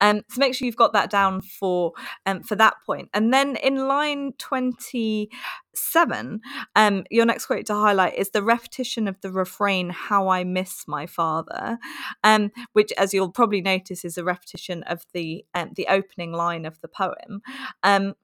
Um, 0.00 0.22
so 0.28 0.38
make 0.38 0.54
sure 0.54 0.66
you've 0.66 0.76
got 0.76 0.92
that 0.92 1.10
down 1.10 1.40
for 1.40 1.92
um, 2.26 2.42
for 2.42 2.56
that 2.56 2.74
point. 2.84 3.08
And 3.14 3.32
then 3.32 3.56
in 3.56 3.88
line 3.88 4.32
twenty 4.38 5.30
seven, 5.74 6.40
um, 6.76 7.04
your 7.10 7.24
next 7.24 7.46
quote 7.46 7.64
to 7.66 7.74
highlight 7.74 8.14
is 8.14 8.30
the 8.30 8.42
repetition 8.42 9.08
of 9.08 9.20
the 9.20 9.30
refrain 9.30 9.90
"How 9.90 10.28
I 10.28 10.44
miss 10.44 10.86
my 10.86 11.06
father," 11.06 11.78
um, 12.24 12.50
which, 12.72 12.92
as 12.98 13.14
you'll 13.14 13.32
probably 13.32 13.62
notice, 13.62 14.01
is 14.04 14.18
a 14.18 14.24
repetition 14.24 14.82
of 14.84 15.04
the 15.12 15.44
um, 15.54 15.70
the 15.74 15.86
opening 15.88 16.32
line 16.32 16.64
of 16.64 16.80
the 16.80 16.88
poem. 16.88 17.42
Um, 17.82 18.14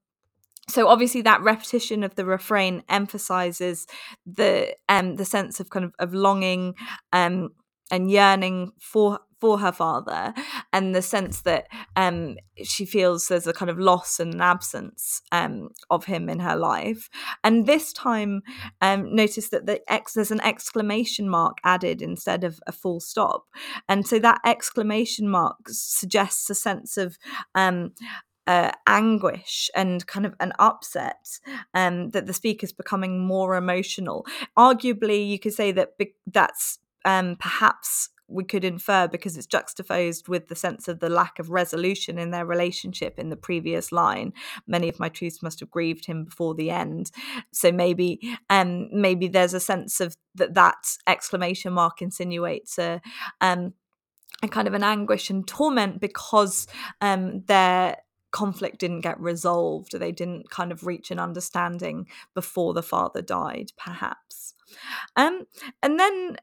so 0.68 0.88
obviously 0.88 1.22
that 1.22 1.42
repetition 1.42 2.04
of 2.04 2.14
the 2.14 2.24
refrain 2.26 2.82
emphasizes 2.88 3.86
the 4.26 4.76
um 4.88 5.16
the 5.16 5.24
sense 5.24 5.60
of 5.60 5.70
kind 5.70 5.84
of 5.84 5.94
of 5.98 6.14
longing 6.14 6.74
um 7.12 7.50
and 7.90 8.10
yearning 8.10 8.72
for 8.78 9.20
for 9.40 9.58
her 9.58 9.72
father 9.72 10.34
and 10.72 10.94
the 10.94 11.02
sense 11.02 11.42
that 11.42 11.66
um, 11.96 12.36
she 12.62 12.84
feels 12.84 13.28
there's 13.28 13.46
a 13.46 13.52
kind 13.52 13.70
of 13.70 13.78
loss 13.78 14.18
and 14.18 14.34
an 14.34 14.40
absence 14.40 15.22
um, 15.32 15.68
of 15.90 16.04
him 16.04 16.28
in 16.28 16.40
her 16.40 16.56
life 16.56 17.08
and 17.44 17.66
this 17.66 17.92
time 17.92 18.42
um, 18.80 19.14
notice 19.14 19.50
that 19.50 19.66
the 19.66 19.80
ex- 19.90 20.14
there's 20.14 20.30
an 20.30 20.40
exclamation 20.40 21.28
mark 21.28 21.58
added 21.64 22.02
instead 22.02 22.44
of 22.44 22.60
a 22.66 22.72
full 22.72 23.00
stop 23.00 23.44
and 23.88 24.06
so 24.06 24.18
that 24.18 24.40
exclamation 24.44 25.28
mark 25.28 25.56
suggests 25.68 26.50
a 26.50 26.54
sense 26.54 26.96
of 26.96 27.18
um, 27.54 27.92
uh, 28.48 28.72
anguish 28.86 29.70
and 29.76 30.06
kind 30.06 30.24
of 30.24 30.34
an 30.40 30.52
upset 30.58 31.38
um, 31.74 32.08
that 32.10 32.26
the 32.26 32.32
speaker's 32.32 32.72
becoming 32.72 33.20
more 33.20 33.56
emotional. 33.56 34.24
Arguably, 34.56 35.28
you 35.28 35.38
could 35.38 35.52
say 35.52 35.70
that 35.70 35.98
be- 35.98 36.14
that's 36.26 36.78
um, 37.04 37.36
perhaps 37.38 38.08
we 38.28 38.44
could 38.44 38.64
infer 38.64 39.08
because 39.08 39.36
it's 39.36 39.46
juxtaposed 39.46 40.28
with 40.28 40.48
the 40.48 40.54
sense 40.54 40.86
of 40.86 41.00
the 41.00 41.08
lack 41.08 41.38
of 41.38 41.50
resolution 41.50 42.18
in 42.18 42.30
their 42.30 42.44
relationship 42.44 43.18
in 43.18 43.30
the 43.30 43.36
previous 43.36 43.90
line. 43.90 44.32
Many 44.66 44.88
of 44.88 45.00
my 45.00 45.08
truths 45.08 45.42
must 45.42 45.60
have 45.60 45.70
grieved 45.70 46.06
him 46.06 46.24
before 46.24 46.54
the 46.54 46.70
end. 46.70 47.10
So 47.52 47.72
maybe 47.72 48.38
um 48.50 48.88
maybe 48.92 49.28
there's 49.28 49.54
a 49.54 49.60
sense 49.60 50.00
of 50.00 50.16
that 50.34 50.54
that 50.54 50.96
exclamation 51.06 51.72
mark 51.72 52.02
insinuates 52.02 52.78
a 52.78 53.00
um 53.40 53.72
a 54.42 54.48
kind 54.48 54.68
of 54.68 54.74
an 54.74 54.84
anguish 54.84 55.30
and 55.30 55.46
torment 55.48 56.00
because 56.00 56.66
um 57.00 57.42
their 57.46 57.96
conflict 58.30 58.78
didn't 58.78 59.00
get 59.00 59.18
resolved. 59.18 59.98
They 59.98 60.12
didn't 60.12 60.50
kind 60.50 60.70
of 60.70 60.84
reach 60.86 61.10
an 61.10 61.18
understanding 61.18 62.06
before 62.34 62.74
the 62.74 62.82
father 62.82 63.22
died 63.22 63.72
perhaps. 63.78 64.54
Um 65.16 65.46
and 65.82 65.98
then 65.98 66.36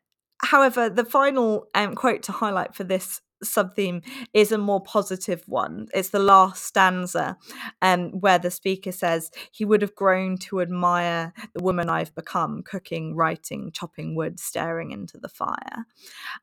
However, 0.43 0.89
the 0.89 1.05
final 1.05 1.67
um, 1.73 1.95
quote 1.95 2.23
to 2.23 2.31
highlight 2.31 2.75
for 2.75 2.83
this 2.83 3.21
subtheme 3.43 4.03
is 4.33 4.51
a 4.51 4.57
more 4.57 4.81
positive 4.81 5.43
one. 5.47 5.87
It's 5.93 6.09
the 6.09 6.19
last 6.19 6.63
stanza, 6.63 7.37
um, 7.81 8.11
where 8.19 8.39
the 8.39 8.51
speaker 8.51 8.91
says, 8.91 9.31
He 9.51 9.65
would 9.65 9.81
have 9.81 9.95
grown 9.95 10.37
to 10.39 10.61
admire 10.61 11.33
the 11.53 11.63
woman 11.63 11.89
I've 11.89 12.15
become, 12.15 12.63
cooking, 12.63 13.15
writing, 13.15 13.71
chopping 13.71 14.15
wood, 14.15 14.39
staring 14.39 14.91
into 14.91 15.17
the 15.17 15.29
fire. 15.29 15.85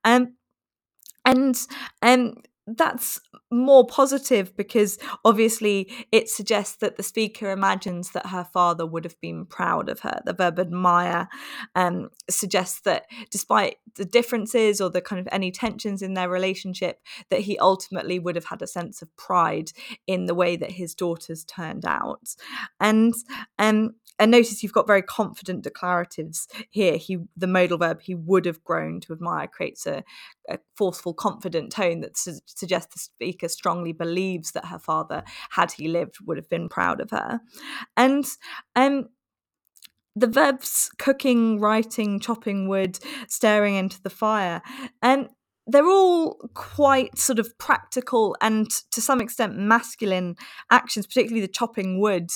Um, 0.05 0.37
and 1.25 1.59
um, 2.03 2.35
that's 2.67 3.21
more 3.51 3.87
positive 3.87 4.57
because 4.57 4.99
obviously 5.25 5.91
it 6.13 6.29
suggests 6.29 6.77
that 6.77 6.97
the 6.97 7.03
speaker 7.03 7.51
imagines 7.51 8.11
that 8.11 8.27
her 8.27 8.45
father 8.45 8.87
would 8.87 9.05
have 9.05 9.21
been 9.21 9.45
proud 9.45 9.89
of 9.89 10.01
her. 10.01 10.21
The 10.25 10.33
verb 10.33 10.59
admire 10.59 11.29
um, 11.75 12.11
suggests 12.31 12.81
that 12.83 13.07
despite 13.31 13.77
the 13.97 14.05
differences 14.05 14.81
or 14.81 14.91
the 14.91 15.01
kind 15.01 15.21
of 15.21 15.29
any 15.33 15.51
tensions 15.51 16.03
in 16.03 16.15
their 16.15 16.29
relationship, 16.29 17.01
that 17.31 17.41
he 17.41 17.59
ultimately 17.59 18.19
would 18.19 18.37
have 18.37 18.47
had 18.47 18.63
a 18.63 18.67
sense 18.67 19.03
of 19.03 19.15
pride 19.17 19.73
in 20.07 20.27
the 20.27 20.35
way 20.35 20.57
that 20.57 20.73
his 20.73 20.95
daughters 20.95 21.45
turned 21.45 21.85
out. 21.85 22.29
And 22.81 23.15
um, 23.59 23.95
and 24.19 24.31
notice 24.31 24.63
you've 24.63 24.73
got 24.73 24.87
very 24.87 25.03
confident 25.03 25.65
declaratives 25.65 26.47
here. 26.71 26.97
He, 26.97 27.19
the 27.37 27.47
modal 27.47 27.79
verb, 27.79 28.03
he 28.03 28.15
would 28.15 28.45
have 28.45 28.63
grown 28.63 29.01
to 29.01 29.13
admire, 29.13 29.49
creates 29.49 29.87
a, 29.87 30.05
a 30.49 30.59
forceful, 30.77 31.15
confident 31.15 31.73
tone 31.73 32.01
that 32.03 32.17
suggests 32.63 32.95
the 32.95 33.01
speaker 33.01 33.49
strongly 33.49 33.93
believes 33.93 34.53
that 34.53 34.67
her 34.67 34.79
father, 34.79 35.25
had 35.51 35.73
he 35.73 35.89
lived, 35.89 36.19
would 36.25 36.37
have 36.37 36.49
been 36.49 36.69
proud 36.69 37.01
of 37.01 37.11
her. 37.11 37.41
And 37.97 38.25
um, 38.77 39.09
the 40.15 40.29
verbs 40.29 40.91
cooking, 40.97 41.59
writing, 41.59 42.21
chopping 42.21 42.69
wood, 42.69 43.01
staring 43.27 43.75
into 43.75 44.01
the 44.01 44.11
fire, 44.11 44.63
and 45.03 45.29
they're 45.67 45.89
all 45.89 46.37
quite 46.55 47.19
sort 47.19 47.41
of 47.41 47.57
practical 47.59 48.37
and 48.41 48.71
to 48.91 49.01
some 49.01 49.21
extent 49.21 49.57
masculine 49.57 50.37
actions, 50.71 51.07
particularly 51.07 51.41
the 51.41 51.53
chopping 51.53 52.01
wood. 52.01 52.31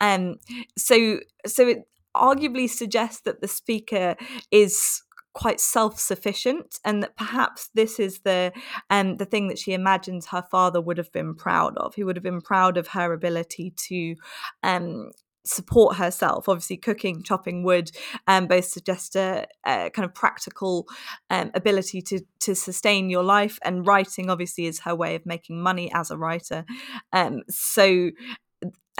Um, 0.00 0.36
so, 0.76 1.20
so 1.46 1.68
it 1.68 1.78
arguably 2.14 2.68
suggests 2.68 3.22
that 3.22 3.40
the 3.40 3.48
speaker 3.48 4.16
is 4.50 5.02
quite 5.32 5.60
self-sufficient 5.60 6.78
and 6.84 7.02
that 7.02 7.16
perhaps 7.16 7.70
this 7.74 8.00
is 8.00 8.20
the 8.20 8.52
um 8.90 9.16
the 9.16 9.24
thing 9.24 9.48
that 9.48 9.58
she 9.58 9.72
imagines 9.72 10.26
her 10.26 10.44
father 10.50 10.80
would 10.80 10.98
have 10.98 11.12
been 11.12 11.34
proud 11.34 11.76
of 11.76 11.94
he 11.94 12.02
would 12.02 12.16
have 12.16 12.22
been 12.22 12.40
proud 12.40 12.76
of 12.76 12.88
her 12.88 13.12
ability 13.12 13.72
to 13.76 14.14
um 14.62 15.10
support 15.44 15.96
herself. 15.96 16.48
Obviously, 16.48 16.76
cooking, 16.76 17.22
chopping 17.22 17.62
wood, 17.62 17.90
um, 18.26 18.46
both 18.46 18.66
suggest 18.66 19.16
a, 19.16 19.46
a 19.66 19.90
kind 19.90 20.04
of 20.04 20.14
practical 20.14 20.86
um, 21.30 21.50
ability 21.54 22.02
to 22.02 22.20
to 22.40 22.54
sustain 22.54 23.10
your 23.10 23.22
life, 23.22 23.58
and 23.64 23.86
writing 23.86 24.30
obviously 24.30 24.66
is 24.66 24.80
her 24.80 24.94
way 24.94 25.14
of 25.14 25.26
making 25.26 25.60
money 25.62 25.90
as 25.94 26.10
a 26.10 26.16
writer. 26.16 26.64
Um, 27.12 27.42
so. 27.48 28.10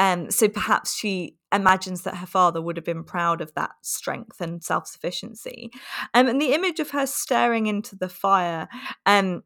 Um, 0.01 0.31
so 0.31 0.49
perhaps 0.49 0.95
she 0.97 1.37
imagines 1.53 2.03
that 2.03 2.17
her 2.17 2.27
father 2.27 2.63
would 2.63 2.77
have 2.79 2.87
been 2.87 3.05
proud 3.05 3.43
of 3.43 3.53
that 3.55 3.73
strength 3.83 4.41
and 4.41 4.65
self 4.65 4.87
sufficiency. 4.87 5.71
Um, 6.15 6.27
and 6.27 6.41
the 6.41 6.55
image 6.55 6.81
of 6.81 6.91
her 6.91 7.07
staring 7.07 7.67
into 7.67 7.95
the 7.95 8.09
fire 8.09 8.67
um, 9.05 9.43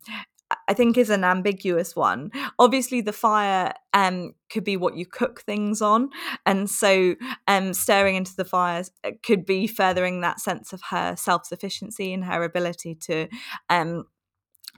I 0.69 0.75
think 0.75 0.97
is 0.97 1.11
an 1.11 1.25
ambiguous 1.25 1.97
one. 1.97 2.31
Obviously, 2.59 3.01
the 3.01 3.13
fire 3.13 3.73
um, 3.93 4.35
could 4.51 4.63
be 4.63 4.77
what 4.77 4.97
you 4.97 5.07
cook 5.07 5.41
things 5.41 5.83
on, 5.83 6.11
and 6.47 6.69
so 6.71 7.17
um, 7.49 7.73
staring 7.75 8.15
into 8.15 8.37
the 8.37 8.45
fire 8.45 8.85
uh, 9.03 9.13
could 9.23 9.45
be 9.45 9.67
furthering 9.67 10.21
that 10.21 10.41
sense 10.41 10.73
of 10.73 10.83
her 10.91 11.17
self 11.17 11.47
sufficiency 11.47 12.13
and 12.13 12.25
her 12.25 12.45
ability 12.45 12.95
to 12.95 13.27
um, 13.69 14.05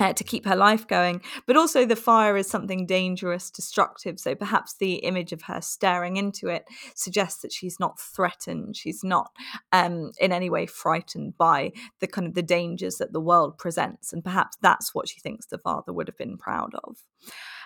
uh, 0.00 0.12
to 0.12 0.24
keep 0.24 0.44
her 0.46 0.56
life 0.56 0.86
going. 0.86 1.22
But 1.46 1.56
also, 1.56 1.84
the 1.84 1.96
fire 1.96 2.36
is 2.36 2.48
something 2.48 2.86
dangerous, 2.86 3.50
destructive. 3.50 4.18
So 4.18 4.34
perhaps 4.34 4.74
the 4.74 4.96
image 4.96 5.32
of 5.32 5.42
her 5.42 5.60
staring 5.60 6.16
into 6.16 6.48
it 6.48 6.64
suggests 6.94 7.42
that 7.42 7.52
she's 7.52 7.80
not 7.80 7.98
threatened. 7.98 8.76
She's 8.76 9.02
not 9.02 9.30
um, 9.72 10.12
in 10.20 10.32
any 10.32 10.50
way 10.50 10.66
frightened 10.66 11.36
by 11.38 11.72
the 12.00 12.06
kind 12.06 12.26
of 12.26 12.34
the 12.34 12.42
dangers 12.42 12.96
that 12.96 13.12
the 13.12 13.20
world 13.20 13.58
presents. 13.58 14.12
And 14.12 14.22
perhaps 14.22 14.56
that's 14.60 14.94
what 14.94 15.08
she 15.08 15.20
thinks 15.20 15.46
the 15.46 15.58
father 15.58 15.92
would 15.92 16.08
have 16.08 16.18
been 16.18 16.36
proud 16.36 16.74
of. 16.84 16.96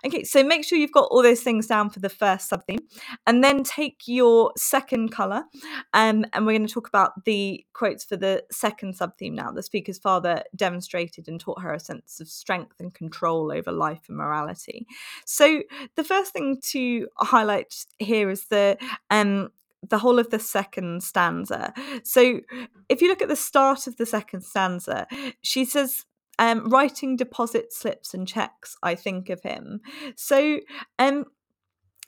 Okay, 0.07 0.25
so 0.25 0.43
make 0.43 0.65
sure 0.65 0.79
you've 0.79 0.93
got 0.93 1.09
all 1.11 1.23
those 1.23 1.43
things 1.43 1.67
down 1.67 1.91
for 1.91 2.01
the 2.01 2.09
first 2.09 2.51
subtheme, 2.51 2.81
and 3.27 3.45
then 3.45 3.63
take 3.63 4.03
your 4.07 4.53
second 4.57 5.11
color, 5.11 5.45
um, 5.93 6.25
and 6.33 6.47
we're 6.47 6.57
going 6.57 6.67
to 6.67 6.73
talk 6.73 6.89
about 6.89 7.25
the 7.25 7.65
quotes 7.73 8.05
for 8.05 8.17
the 8.17 8.43
second 8.51 8.99
subtheme 8.99 9.33
now. 9.33 9.51
The 9.51 9.63
speaker's 9.63 9.99
father 9.99 10.43
demonstrated 10.57 11.29
and 11.29 11.39
taught 11.39 11.61
her 11.63 11.73
a 11.73 11.81
sense 11.81 12.21
of 12.21 12.29
strength 12.29 12.81
and 12.81 12.95
control 12.95 13.53
over 13.53 13.73
life 13.73 14.03
and 14.09 14.17
morality. 14.17 14.87
So 15.27 15.63
the 15.97 16.05
first 16.05 16.33
thing 16.33 16.61
to 16.69 17.09
highlight 17.19 17.75
here 17.99 18.31
is 18.31 18.47
the 18.47 18.79
um, 19.11 19.51
the 19.89 19.99
whole 19.99 20.19
of 20.19 20.31
the 20.31 20.39
second 20.39 21.03
stanza. 21.03 21.73
So 22.05 22.41
if 22.89 23.01
you 23.01 23.09
look 23.09 23.23
at 23.23 23.29
the 23.29 23.37
start 23.37 23.87
of 23.87 23.97
the 23.97 24.05
second 24.05 24.43
stanza, 24.43 25.07
she 25.43 25.65
says 25.65 26.05
um, 26.41 26.69
writing 26.71 27.17
deposit 27.17 27.73
slips 27.73 28.15
and 28.15 28.27
checks, 28.27 28.77
I 28.83 28.95
think 28.97 29.29
of 29.29 29.43
him. 29.43 29.83
So, 30.17 30.59
um, 30.99 31.27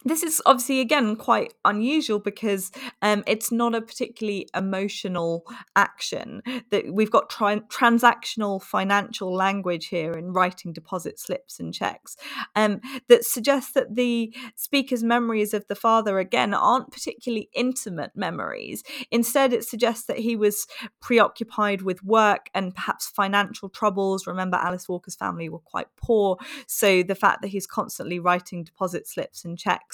this 0.05 0.23
is 0.23 0.43
obviously 0.47 0.81
again 0.81 1.17
quite 1.17 1.55
unusual 1.65 2.19
because 2.19 2.71
um, 3.03 3.23
it's 3.27 3.53
not 3.53 3.75
a 3.75 3.81
particularly 3.81 4.49
emotional 4.55 5.45
action 5.77 6.43
that 6.71 6.93
we've 6.93 7.11
got 7.11 7.31
tri- 7.31 7.61
transactional 7.69 8.63
financial 8.63 9.35
language 9.35 9.87
here 9.87 10.13
in 10.13 10.33
writing 10.33 10.73
deposit 10.73 11.19
slips 11.19 11.61
and 11.61 11.75
checks 11.75 12.17
um, 12.57 12.81
that 13.09 13.25
suggests 13.25 13.73
that 13.73 13.95
the 13.95 14.35
speaker's 14.57 15.03
memories 15.03 15.55
of 15.55 15.67
the 15.69 15.75
father 15.75 16.19
again 16.19 16.55
aren't 16.55 16.91
particularly 16.91 17.49
intimate 17.55 18.13
memories. 18.15 18.83
Instead 19.11 19.53
it 19.53 19.65
suggests 19.65 20.07
that 20.07 20.19
he 20.19 20.37
was 20.37 20.67
preoccupied 21.01 21.83
with 21.83 22.03
work 22.03 22.49
and 22.55 22.75
perhaps 22.75 23.09
financial 23.09 23.69
troubles. 23.69 24.27
Remember 24.27 24.57
alice 24.57 24.89
walker's 24.89 25.17
family 25.17 25.49
were 25.49 25.59
quite 25.59 25.87
poor 25.97 26.37
so 26.67 27.03
the 27.03 27.15
fact 27.15 27.43
that 27.43 27.49
he's 27.49 27.67
constantly 27.67 28.19
writing 28.19 28.65
deposit 28.65 29.07
slips 29.07 29.45
and 29.45 29.59
checks 29.59 29.92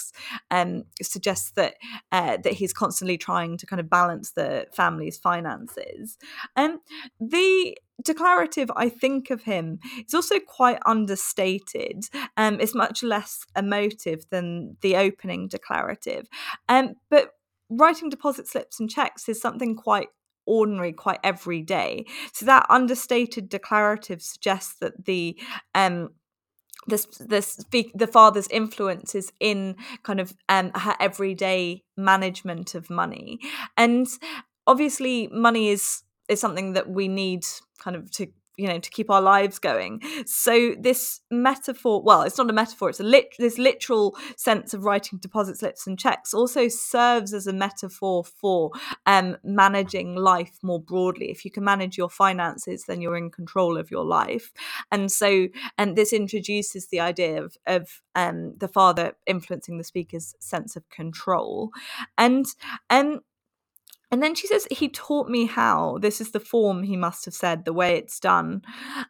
um, 0.51 0.83
suggests 1.01 1.51
that 1.51 1.75
uh, 2.11 2.37
that 2.43 2.53
he's 2.53 2.73
constantly 2.73 3.17
trying 3.17 3.57
to 3.57 3.65
kind 3.65 3.79
of 3.79 3.89
balance 3.89 4.31
the 4.31 4.67
family's 4.73 5.17
finances. 5.17 6.17
Um, 6.55 6.79
the 7.19 7.77
declarative 8.03 8.71
I 8.75 8.89
think 8.89 9.29
of 9.29 9.43
him 9.43 9.79
is 10.05 10.13
also 10.13 10.39
quite 10.39 10.79
understated. 10.85 12.05
Um, 12.37 12.59
it's 12.59 12.75
much 12.75 13.03
less 13.03 13.45
emotive 13.57 14.25
than 14.29 14.77
the 14.81 14.95
opening 14.95 15.47
declarative. 15.47 16.27
Um, 16.67 16.95
but 17.09 17.31
writing 17.69 18.09
deposit 18.09 18.47
slips 18.47 18.79
and 18.79 18.89
checks 18.89 19.29
is 19.29 19.41
something 19.41 19.75
quite 19.75 20.09
ordinary, 20.45 20.91
quite 20.91 21.19
everyday. 21.23 22.05
So 22.33 22.45
that 22.45 22.65
understated 22.69 23.49
declarative 23.49 24.21
suggests 24.21 24.75
that 24.79 25.05
the 25.05 25.39
um, 25.75 26.09
the 26.87 26.97
the 27.19 27.91
the 27.93 28.07
father's 28.07 28.47
influence 28.47 29.15
is 29.15 29.31
in 29.39 29.75
kind 30.03 30.19
of 30.19 30.33
um, 30.47 30.71
her 30.73 30.95
everyday 30.99 31.83
management 31.97 32.75
of 32.75 32.89
money, 32.89 33.39
and 33.77 34.07
obviously 34.65 35.27
money 35.27 35.69
is 35.69 36.03
is 36.29 36.39
something 36.39 36.73
that 36.73 36.89
we 36.89 37.07
need 37.07 37.43
kind 37.79 37.95
of 37.95 38.09
to 38.11 38.27
you 38.59 38.67
know 38.67 38.79
to 38.79 38.89
keep 38.89 39.09
our 39.09 39.21
lives 39.21 39.57
going. 39.57 40.01
So 40.25 40.75
this 40.79 41.21
metaphor 41.31 42.01
well 42.03 42.23
it's 42.23 42.37
not 42.37 42.49
a 42.49 42.53
metaphor 42.53 42.89
it's 42.89 42.99
a 42.99 43.03
lit 43.03 43.33
this 43.39 43.57
literal 43.57 44.17
sense 44.35 44.73
of 44.73 44.83
writing 44.83 45.19
deposit 45.19 45.57
slips 45.57 45.87
and 45.87 45.97
checks 45.97 46.33
also 46.33 46.67
serves 46.67 47.33
as 47.33 47.47
a 47.47 47.53
metaphor 47.53 48.23
for 48.23 48.71
um, 49.05 49.37
managing 49.43 50.15
life 50.15 50.57
more 50.61 50.81
broadly. 50.81 51.31
If 51.31 51.45
you 51.45 51.51
can 51.51 51.63
manage 51.63 51.97
your 51.97 52.09
finances 52.09 52.83
then 52.87 53.01
you're 53.01 53.17
in 53.17 53.31
control 53.31 53.77
of 53.77 53.89
your 53.89 54.03
life. 54.03 54.51
And 54.91 55.11
so 55.11 55.47
and 55.77 55.95
this 55.95 56.11
introduces 56.11 56.87
the 56.87 56.99
idea 56.99 57.41
of, 57.41 57.57
of 57.65 58.01
um, 58.15 58.55
the 58.57 58.67
father 58.67 59.13
influencing 59.25 59.77
the 59.77 59.83
speaker's 59.83 60.35
sense 60.39 60.75
of 60.75 60.89
control. 60.89 61.71
And 62.17 62.45
and 62.89 63.21
and 64.11 64.23
then 64.23 64.35
she 64.35 64.47
says, 64.47 64.67
he 64.71 64.89
taught 64.89 65.29
me 65.29 65.45
how. 65.45 65.97
This 66.01 66.19
is 66.19 66.31
the 66.31 66.39
form 66.39 66.83
he 66.83 66.97
must 66.97 67.25
have 67.25 67.33
said, 67.33 67.65
the 67.65 67.73
way 67.73 67.95
it's 67.97 68.19
done. 68.19 68.61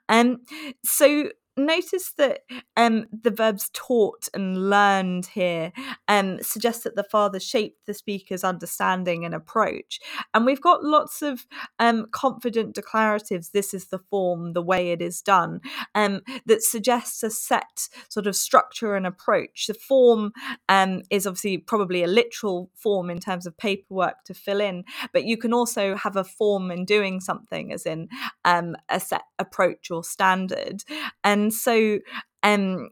And 0.10 0.36
um, 0.36 0.74
so 0.84 1.30
notice 1.60 2.12
that 2.18 2.42
um, 2.78 3.06
the 3.12 3.32
verbs 3.32 3.70
taught 3.74 4.28
and 4.34 4.70
learned 4.70 5.28
here 5.28 5.72
um, 6.08 6.42
suggest 6.42 6.84
that 6.84 6.96
the 6.96 7.04
father 7.04 7.40
shaped 7.40 7.86
the 7.86 7.94
speaker's 7.94 8.44
understanding 8.44 9.26
and 9.26 9.34
approach. 9.34 10.00
And 10.34 10.46
we've 10.46 10.62
got 10.62 10.84
lots 10.84 11.22
of 11.22 11.46
um, 11.80 12.08
confident 12.12 12.76
declaratives, 12.76 13.52
this 13.52 13.74
is 13.74 13.88
the 13.88 14.00
form, 14.10 14.54
the 14.54 14.62
way 14.62 14.92
it 14.92 15.02
is 15.02 15.22
done, 15.22 15.62
um, 15.96 16.22
that 16.46 16.62
suggests 16.62 17.24
a 17.24 17.30
set 17.30 17.88
sort 18.10 18.28
of 18.28 18.36
structure 18.36 18.96
and 18.96 19.06
approach. 19.08 19.68
The 19.68 19.74
form 19.74 20.32
um, 20.68 21.02
is 21.10 21.26
obviously 21.28 21.58
probably 21.58 22.04
a 22.04 22.08
literal 22.08 22.70
form 22.76 23.10
in 23.10 23.20
terms 23.20 23.46
of 23.46 23.58
paperwork 23.58 24.24
to 24.26 24.34
fill 24.34 24.62
in, 24.62 24.84
but 25.14 25.26
you 25.26 25.38
can 25.38 25.54
also 25.54 25.96
have 25.96 26.16
a 26.16 26.24
form 26.24 26.72
in 26.72 26.86
doing 26.86 27.20
something, 27.20 27.72
as 27.74 27.86
in 27.86 28.10
um, 28.46 28.76
a 28.90 29.00
set 29.00 29.24
approach 29.38 29.92
or 29.92 30.04
standard. 30.04 30.84
And 31.24 31.49
and 31.50 31.54
so 31.56 31.98
um, 32.44 32.90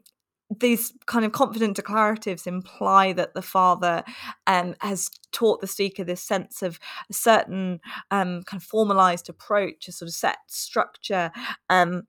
these 0.58 0.92
kind 1.06 1.24
of 1.24 1.30
confident 1.30 1.76
declaratives 1.76 2.46
imply 2.46 3.12
that 3.12 3.34
the 3.34 3.42
father 3.42 4.02
um, 4.48 4.74
has 4.80 5.08
taught 5.30 5.60
the 5.60 5.68
speaker 5.68 6.02
this 6.02 6.22
sense 6.22 6.60
of 6.60 6.80
a 7.08 7.12
certain 7.12 7.80
um, 8.10 8.42
kind 8.42 8.60
of 8.60 8.64
formalized 8.64 9.28
approach, 9.28 9.86
a 9.86 9.92
sort 9.92 10.08
of 10.08 10.14
set 10.14 10.38
structure. 10.48 11.30
Um, 11.70 12.02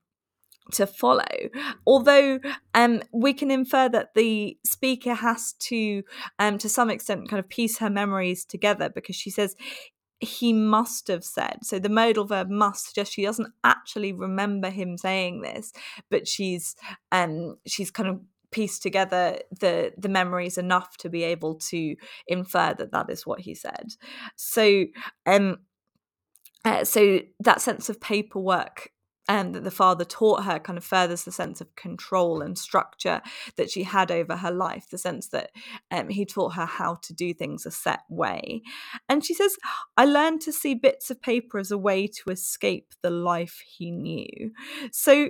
to 0.71 0.85
follow, 0.85 1.25
although 1.87 2.39
um, 2.75 3.01
we 3.11 3.33
can 3.33 3.49
infer 3.49 3.89
that 3.89 4.13
the 4.13 4.55
speaker 4.63 5.15
has 5.15 5.53
to, 5.53 6.03
um, 6.37 6.59
to 6.59 6.69
some 6.69 6.91
extent, 6.91 7.27
kind 7.27 7.39
of 7.39 7.49
piece 7.49 7.79
her 7.79 7.89
memories 7.89 8.45
together 8.45 8.87
because 8.87 9.15
she 9.15 9.31
says 9.31 9.55
he 10.19 10.51
must 10.53 11.07
have 11.07 11.23
said. 11.23 11.59
So 11.63 11.79
the 11.79 11.89
modal 11.89 12.25
verb 12.25 12.49
must 12.49 12.87
suggest 12.87 13.13
she 13.13 13.23
doesn't 13.23 13.53
actually 13.63 14.11
remember 14.11 14.69
him 14.69 14.97
saying 14.97 15.41
this, 15.41 15.71
but 16.09 16.27
she's 16.27 16.75
um 17.11 17.57
she's 17.65 17.91
kind 17.91 18.09
of 18.09 18.19
pieced 18.51 18.81
together 18.83 19.39
the 19.59 19.93
the 19.97 20.09
memories 20.09 20.57
enough 20.57 20.97
to 20.97 21.09
be 21.09 21.23
able 21.23 21.55
to 21.55 21.95
infer 22.27 22.73
that 22.73 22.91
that 22.91 23.09
is 23.09 23.25
what 23.25 23.41
he 23.41 23.55
said. 23.55 23.93
So 24.35 24.85
um 25.25 25.57
uh, 26.65 26.83
so 26.83 27.19
that 27.39 27.61
sense 27.61 27.89
of 27.89 28.01
paperwork 28.01 28.91
um, 29.29 29.51
that 29.53 29.63
the 29.63 29.71
father 29.71 30.03
taught 30.03 30.43
her 30.43 30.59
kind 30.59 30.75
of 30.75 30.83
furthers 30.83 31.23
the 31.23 31.31
sense 31.31 31.61
of 31.61 31.75
control 31.75 32.41
and 32.41 32.57
structure 32.57 33.21
that 33.55 33.69
she 33.69 33.83
had 33.83 34.11
over 34.11 34.35
her 34.35 34.51
life, 34.51 34.87
the 34.89 34.97
sense 34.97 35.27
that 35.29 35.51
um, 35.91 36.09
he 36.09 36.25
taught 36.25 36.55
her 36.55 36.65
how 36.65 36.95
to 37.03 37.13
do 37.13 37.33
things 37.33 37.65
a 37.65 37.71
set 37.71 38.01
way. 38.09 38.63
And 39.07 39.23
she 39.23 39.35
says, 39.35 39.55
I 39.95 40.05
learned 40.05 40.41
to 40.41 40.51
see 40.51 40.73
bits 40.73 41.11
of 41.11 41.21
paper 41.21 41.59
as 41.59 41.69
a 41.69 41.77
way 41.77 42.07
to 42.07 42.31
escape 42.31 42.93
the 43.03 43.11
life 43.11 43.61
he 43.77 43.91
knew. 43.91 44.51
So 44.91 45.29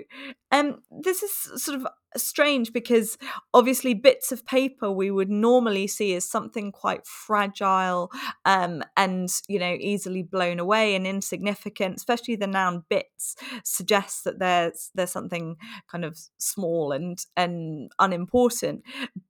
um, 0.51 0.77
this 0.89 1.21
is 1.21 1.62
sort 1.62 1.81
of 1.81 1.88
strange 2.17 2.74
because 2.74 3.17
obviously 3.54 3.93
bits 3.93 4.32
of 4.32 4.45
paper 4.45 4.91
we 4.91 5.12
would 5.12 5.30
normally 5.30 5.88
see 5.88 6.13
as 6.15 6.26
something 6.26 6.72
quite 6.72 7.06
fragile 7.06 8.12
um, 8.45 8.84
and 8.98 9.30
you 9.48 9.60
know 9.60 9.76
easily 9.80 10.24
blown 10.24 10.60
away 10.60 10.95
and 10.95 11.06
insignificant 11.06 11.95
especially 11.95 12.36
the 12.36 12.48
noun 12.48 12.84
bits 12.89 13.36
suggests 13.63 14.24
that 14.24 14.39
there's 14.39 14.91
there's 14.95 15.12
something 15.12 15.56
kind 15.88 16.06
of 16.06 16.17
small 16.38 16.91
and 16.91 17.26
and 17.36 17.91
unimportant. 18.00 18.84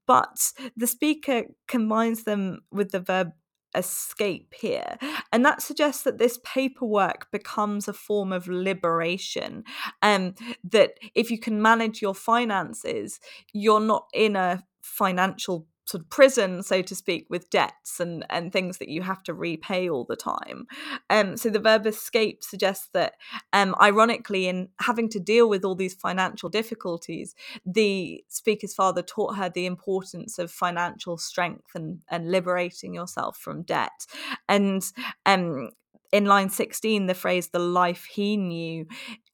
But 0.07 0.53
the 0.75 0.87
speaker 0.87 1.43
combines 1.67 2.23
them 2.23 2.61
with 2.71 2.91
the 2.91 2.99
verb 2.99 3.31
escape 3.75 4.53
here. 4.53 4.97
And 5.31 5.45
that 5.45 5.61
suggests 5.61 6.03
that 6.03 6.17
this 6.17 6.39
paperwork 6.43 7.31
becomes 7.31 7.87
a 7.87 7.93
form 7.93 8.31
of 8.31 8.47
liberation. 8.47 9.63
Um, 10.01 10.35
that 10.63 10.93
if 11.15 11.31
you 11.31 11.39
can 11.39 11.61
manage 11.61 12.01
your 12.01 12.15
finances, 12.15 13.19
you're 13.53 13.79
not 13.79 14.07
in 14.13 14.35
a 14.35 14.63
financial 14.81 15.67
sort 15.89 16.03
of 16.03 16.09
prison, 16.09 16.61
so 16.61 16.81
to 16.83 16.95
speak, 16.95 17.25
with 17.29 17.49
debts 17.49 17.99
and 17.99 18.25
and 18.29 18.53
things 18.53 18.77
that 18.77 18.89
you 18.89 19.01
have 19.01 19.23
to 19.23 19.33
repay 19.33 19.89
all 19.89 20.05
the 20.05 20.15
time. 20.15 20.67
Um, 21.09 21.35
so 21.35 21.49
the 21.49 21.59
verb 21.59 21.87
escape 21.87 22.43
suggests 22.43 22.89
that, 22.93 23.13
um, 23.53 23.75
ironically, 23.81 24.47
in 24.47 24.69
having 24.79 25.09
to 25.09 25.19
deal 25.19 25.49
with 25.49 25.65
all 25.65 25.75
these 25.75 25.95
financial 25.95 26.49
difficulties, 26.49 27.33
the 27.65 28.23
speaker's 28.27 28.75
father 28.75 29.01
taught 29.01 29.35
her 29.35 29.49
the 29.49 29.65
importance 29.65 30.37
of 30.37 30.51
financial 30.51 31.17
strength 31.17 31.71
and 31.73 32.01
and 32.09 32.29
liberating 32.29 32.93
yourself 32.93 33.37
from 33.37 33.63
debt. 33.63 34.05
And 34.47 34.83
um, 35.25 35.71
in 36.11 36.25
line 36.25 36.49
16 36.49 37.05
the 37.05 37.13
phrase 37.13 37.49
the 37.49 37.59
life 37.59 38.05
he 38.05 38.35
knew 38.35 38.87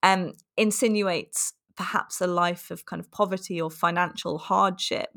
um, 0.04 0.34
insinuates 0.58 1.54
perhaps 1.76 2.22
a 2.22 2.28
life 2.28 2.72
of 2.72 2.86
kind 2.86 3.00
of 3.00 3.12
poverty 3.12 3.62
or 3.62 3.70
financial 3.70 4.38
hardship. 4.38 5.10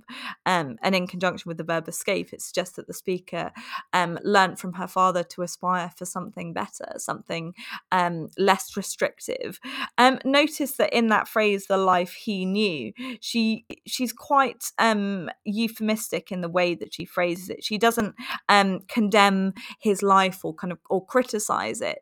Um, 0.46 0.76
and 0.82 0.94
in 0.94 1.06
conjunction 1.06 1.48
with 1.48 1.58
the 1.58 1.64
verb 1.64 1.88
escape, 1.88 2.32
it 2.32 2.42
suggests 2.42 2.76
that 2.76 2.86
the 2.86 2.94
speaker 2.94 3.52
um, 3.92 4.18
learnt 4.22 4.58
from 4.58 4.74
her 4.74 4.86
father 4.86 5.22
to 5.24 5.42
aspire 5.42 5.90
for 5.96 6.04
something 6.04 6.52
better, 6.52 6.94
something 6.96 7.54
um, 7.92 8.28
less 8.36 8.76
restrictive. 8.76 9.60
Um, 9.96 10.18
notice 10.24 10.72
that 10.72 10.92
in 10.92 11.08
that 11.08 11.28
phrase, 11.28 11.66
the 11.66 11.76
life 11.76 12.12
he 12.12 12.44
knew, 12.44 12.92
she 13.20 13.64
she's 13.86 14.12
quite 14.12 14.72
um, 14.78 15.30
euphemistic 15.44 16.32
in 16.32 16.40
the 16.40 16.48
way 16.48 16.74
that 16.74 16.94
she 16.94 17.04
phrases 17.04 17.50
it. 17.50 17.64
She 17.64 17.78
doesn't 17.78 18.14
um, 18.48 18.80
condemn 18.88 19.54
his 19.80 20.02
life 20.02 20.44
or 20.44 20.54
kind 20.54 20.72
of 20.72 20.78
or 20.88 21.04
criticize 21.04 21.80
it. 21.80 22.00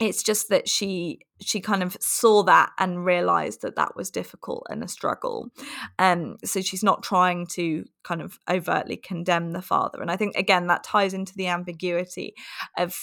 It's 0.00 0.22
just 0.22 0.48
that 0.50 0.68
she 0.68 1.20
she 1.40 1.60
kind 1.60 1.82
of 1.82 1.96
saw 2.00 2.42
that 2.44 2.70
and 2.78 3.04
realized 3.04 3.62
that 3.62 3.76
that 3.76 3.96
was 3.96 4.10
difficult 4.10 4.66
and 4.70 4.82
a 4.82 4.88
struggle. 4.88 5.50
Um 5.98 6.36
so 6.44 6.60
she's 6.60 6.84
not 6.84 7.02
trying 7.02 7.46
to 7.48 7.84
kind 8.04 8.22
of 8.22 8.38
overtly 8.48 8.96
condemn 8.96 9.52
the 9.52 9.62
father. 9.62 10.00
And 10.00 10.10
i 10.10 10.16
think 10.16 10.36
again 10.36 10.68
that 10.68 10.84
ties 10.84 11.14
into 11.14 11.34
the 11.34 11.48
ambiguity 11.48 12.34
of 12.76 12.94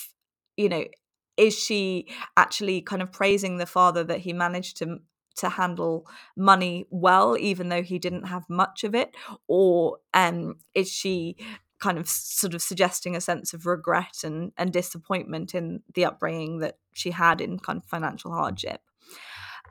you 0.58 0.70
know 0.70 0.86
is 1.38 1.58
she 1.58 2.08
actually 2.38 2.82
kind 2.82 3.02
of 3.02 3.12
praising 3.12 3.58
the 3.58 3.66
father 3.66 4.04
that 4.06 4.20
he 4.22 4.32
managed 4.34 4.78
to 4.78 5.00
to 5.38 5.50
handle 5.50 6.08
money 6.38 6.86
well, 6.90 7.38
even 7.38 7.68
though 7.70 7.84
he 7.84 8.00
didn't 8.00 8.24
have 8.28 8.44
much 8.50 8.86
of 8.86 8.96
it, 8.96 9.14
or 9.48 9.98
um, 10.14 10.56
is 10.74 10.90
she 10.90 11.36
kind 11.80 11.98
of 11.98 12.08
sort 12.08 12.54
of 12.54 12.62
suggesting 12.62 13.16
a 13.16 13.22
sense 13.22 13.54
of 13.54 13.66
regret 13.66 14.24
and, 14.24 14.52
and 14.58 14.72
disappointment 14.72 15.54
in 15.54 15.82
the 15.94 16.06
upbringing 16.06 16.60
that 16.60 16.78
she 16.94 17.12
had 17.12 17.42
in 17.42 17.60
kind 17.60 17.78
of 17.78 17.86
financial 17.86 18.32
hardship? 18.32 18.82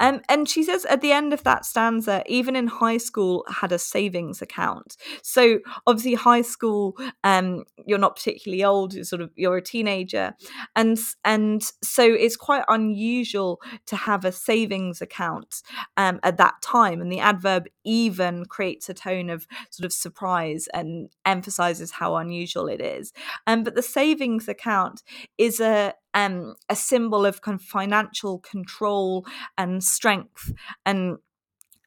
Um, 0.00 0.20
and 0.28 0.48
she 0.48 0.62
says 0.62 0.84
at 0.86 1.00
the 1.00 1.12
end 1.12 1.32
of 1.32 1.42
that 1.44 1.64
stanza, 1.64 2.22
even 2.26 2.56
in 2.56 2.66
high 2.66 2.96
school, 2.96 3.44
had 3.48 3.72
a 3.72 3.78
savings 3.78 4.42
account. 4.42 4.96
So 5.22 5.60
obviously, 5.86 6.14
high 6.14 6.42
school, 6.42 6.96
um, 7.22 7.64
you're 7.86 7.98
not 7.98 8.16
particularly 8.16 8.64
old. 8.64 8.94
You're 8.94 9.04
sort 9.04 9.22
of 9.22 9.30
you're 9.36 9.56
a 9.56 9.62
teenager, 9.62 10.34
and 10.76 10.98
and 11.24 11.62
so 11.82 12.04
it's 12.04 12.36
quite 12.36 12.64
unusual 12.68 13.60
to 13.86 13.96
have 13.96 14.24
a 14.24 14.32
savings 14.32 15.00
account 15.00 15.62
um, 15.96 16.20
at 16.22 16.36
that 16.38 16.54
time. 16.62 17.00
And 17.00 17.10
the 17.10 17.20
adverb 17.20 17.66
even 17.84 18.46
creates 18.46 18.88
a 18.88 18.94
tone 18.94 19.30
of 19.30 19.46
sort 19.70 19.84
of 19.84 19.92
surprise 19.92 20.68
and 20.72 21.10
emphasizes 21.24 21.92
how 21.92 22.16
unusual 22.16 22.68
it 22.68 22.80
is. 22.80 23.12
Um, 23.46 23.62
but 23.62 23.74
the 23.74 23.82
savings 23.82 24.48
account 24.48 25.02
is 25.38 25.60
a 25.60 25.94
um, 26.14 26.54
a 26.68 26.76
symbol 26.76 27.26
of 27.26 27.42
kind 27.42 27.58
of 27.58 27.64
financial 27.64 28.38
control 28.38 29.26
and 29.58 29.82
strength 29.82 30.52
and 30.86 31.18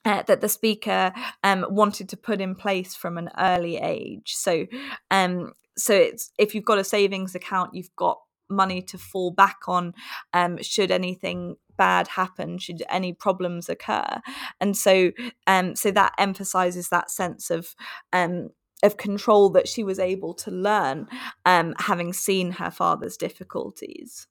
uh, 0.05 0.23
that 0.23 0.39
the 0.39 0.49
speaker 0.49 1.11
um, 1.43 1.65
wanted 1.69 2.07
to 2.07 2.15
put 2.15 2.39
in 2.39 2.55
place 2.55 2.95
from 2.95 3.17
an 3.17 3.29
early 3.37 3.75
age. 3.77 4.35
So, 4.35 4.65
um, 5.11 5.51
so 5.77 5.93
it's 5.93 6.31
if 6.37 6.55
you've 6.55 6.63
got 6.63 6.79
a 6.79 6.83
savings 6.83 7.35
account, 7.35 7.73
you've 7.73 7.95
got 7.95 8.19
money 8.49 8.81
to 8.81 8.97
fall 8.97 9.31
back 9.31 9.57
on 9.67 9.93
um, 10.33 10.61
should 10.61 10.91
anything 10.91 11.57
bad 11.77 12.07
happen, 12.07 12.57
should 12.57 12.83
any 12.89 13.11
problems 13.11 13.67
occur, 13.67 14.21
and 14.61 14.77
so 14.77 15.11
um, 15.45 15.75
so 15.75 15.91
that 15.91 16.13
emphasizes 16.17 16.87
that 16.87 17.11
sense 17.11 17.49
of 17.49 17.75
um, 18.13 18.49
of 18.83 18.97
control 18.97 19.49
that 19.49 19.67
she 19.67 19.83
was 19.83 19.99
able 19.99 20.33
to 20.35 20.51
learn, 20.51 21.07
um, 21.45 21.73
having 21.79 22.13
seen 22.13 22.51
her 22.51 22.71
father's 22.71 23.17
difficulties. 23.17 24.27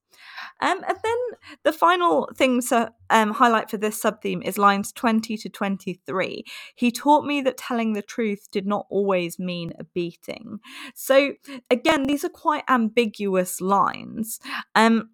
Um, 0.61 0.82
and 0.88 0.96
then 1.02 1.16
the 1.64 1.72
final 1.72 2.30
thing 2.35 2.61
to 2.62 2.92
um, 3.11 3.32
highlight 3.32 3.70
for 3.70 3.76
this 3.76 4.00
sub 4.00 4.22
theme 4.22 4.42
is 4.42 4.56
lines 4.56 4.92
20 4.92 5.37
to 5.37 5.48
23. 5.48 6.44
He 6.74 6.90
taught 6.90 7.24
me 7.24 7.40
that 7.42 7.59
telling 7.59 7.92
the 7.92 8.02
truth 8.02 8.48
did 8.50 8.66
not 8.66 8.87
always 8.88 9.38
mean 9.38 9.72
a 9.78 9.85
beating. 9.85 10.61
So, 10.94 11.35
again, 11.70 12.04
these 12.04 12.24
are 12.24 12.30
quite 12.30 12.64
ambiguous 12.68 13.61
lines. 13.61 14.40
Um, 14.74 15.11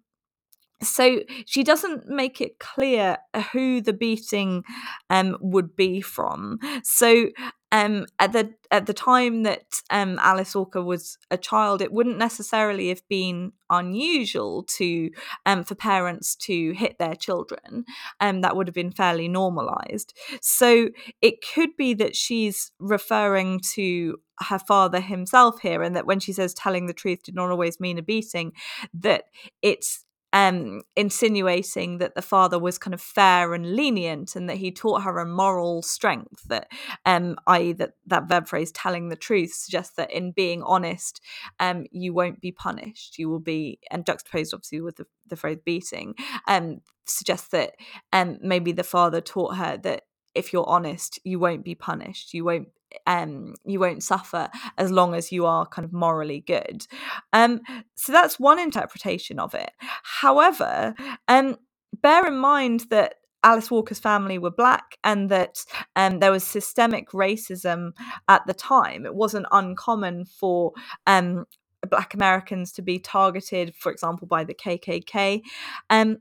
so 0.81 1.21
she 1.45 1.63
doesn't 1.63 2.07
make 2.07 2.41
it 2.41 2.59
clear 2.59 3.17
who 3.53 3.81
the 3.81 3.93
beating 3.93 4.63
um, 5.09 5.37
would 5.39 5.75
be 5.75 6.01
from. 6.01 6.59
So 6.83 7.29
um, 7.73 8.05
at 8.19 8.33
the 8.33 8.53
at 8.69 8.85
the 8.85 8.93
time 8.93 9.43
that 9.43 9.65
um, 9.89 10.19
Alice 10.21 10.53
Walker 10.55 10.81
was 10.83 11.17
a 11.31 11.37
child, 11.37 11.81
it 11.81 11.91
wouldn't 11.91 12.19
necessarily 12.19 12.89
have 12.89 13.01
been 13.09 13.51
unusual 13.71 14.63
to 14.77 15.09
um, 15.47 15.63
for 15.63 15.73
parents 15.73 16.35
to 16.35 16.73
hit 16.73 16.99
their 16.99 17.15
children. 17.15 17.85
Um, 18.19 18.41
that 18.41 18.55
would 18.55 18.67
have 18.67 18.75
been 18.75 18.91
fairly 18.91 19.27
normalized. 19.27 20.13
So 20.39 20.89
it 21.21 21.43
could 21.53 21.75
be 21.75 21.95
that 21.95 22.15
she's 22.15 22.71
referring 22.77 23.59
to 23.73 24.17
her 24.39 24.59
father 24.59 25.01
himself 25.01 25.59
here, 25.61 25.81
and 25.81 25.95
that 25.95 26.05
when 26.05 26.19
she 26.19 26.31
says 26.31 26.53
telling 26.53 26.85
the 26.85 26.93
truth 26.93 27.23
did 27.23 27.33
not 27.33 27.49
always 27.49 27.79
mean 27.79 27.97
a 27.97 28.03
beating, 28.03 28.53
that 28.93 29.23
it's 29.63 30.02
um, 30.33 30.81
insinuating 30.95 31.99
that 31.99 32.15
the 32.15 32.21
father 32.21 32.59
was 32.59 32.77
kind 32.79 32.93
of 32.93 33.01
fair 33.01 33.53
and 33.53 33.75
lenient 33.75 34.35
and 34.35 34.49
that 34.49 34.57
he 34.57 34.71
taught 34.71 35.03
her 35.03 35.19
a 35.19 35.25
moral 35.25 35.81
strength 35.83 36.43
that 36.47 36.67
um, 37.05 37.37
i.e 37.47 37.71
that 37.73 37.91
that 38.05 38.27
verb 38.27 38.47
phrase 38.47 38.71
telling 38.71 39.09
the 39.09 39.15
truth 39.15 39.53
suggests 39.53 39.95
that 39.95 40.11
in 40.11 40.31
being 40.31 40.63
honest 40.63 41.21
um, 41.59 41.85
you 41.91 42.13
won't 42.13 42.41
be 42.41 42.51
punished. 42.51 43.17
You 43.19 43.29
will 43.29 43.39
be 43.39 43.79
and 43.91 44.05
juxtaposed 44.05 44.53
obviously 44.53 44.81
with 44.81 44.97
the, 44.97 45.05
the 45.27 45.35
phrase 45.35 45.59
beating 45.63 46.15
um, 46.47 46.81
suggests 47.05 47.49
that 47.49 47.75
um, 48.11 48.39
maybe 48.41 48.71
the 48.71 48.83
father 48.83 49.21
taught 49.21 49.55
her 49.57 49.77
that 49.77 50.03
if 50.33 50.51
you're 50.51 50.67
honest 50.67 51.19
you 51.23 51.39
won't 51.39 51.63
be 51.63 51.75
punished. 51.75 52.33
You 52.33 52.45
won't 52.45 52.69
um, 53.07 53.55
you 53.65 53.79
won't 53.79 54.03
suffer 54.03 54.49
as 54.77 54.91
long 54.91 55.13
as 55.15 55.31
you 55.31 55.45
are 55.45 55.65
kind 55.65 55.85
of 55.85 55.93
morally 55.93 56.41
good. 56.41 56.85
Um, 57.31 57.61
so 57.95 58.11
that's 58.11 58.39
one 58.39 58.59
interpretation 58.59 59.39
of 59.39 59.53
it. 59.53 59.71
However, 60.03 60.95
um, 61.27 61.57
bear 62.01 62.25
in 62.27 62.37
mind 62.37 62.85
that 62.89 63.15
Alice 63.43 63.69
Walker's 63.69 63.99
family 63.99 64.37
were 64.37 64.51
black 64.51 64.97
and 65.03 65.29
that 65.29 65.65
um, 65.95 66.19
there 66.19 66.31
was 66.31 66.43
systemic 66.43 67.09
racism 67.09 67.91
at 68.27 68.45
the 68.47 68.53
time. 68.53 69.05
It 69.05 69.15
wasn't 69.15 69.47
uncommon 69.51 70.25
for 70.25 70.71
um, 71.07 71.45
black 71.89 72.13
Americans 72.13 72.71
to 72.73 72.81
be 72.81 72.99
targeted, 72.99 73.75
for 73.75 73.91
example, 73.91 74.27
by 74.27 74.43
the 74.43 74.53
KKK. 74.53 75.41
Um, 75.89 76.19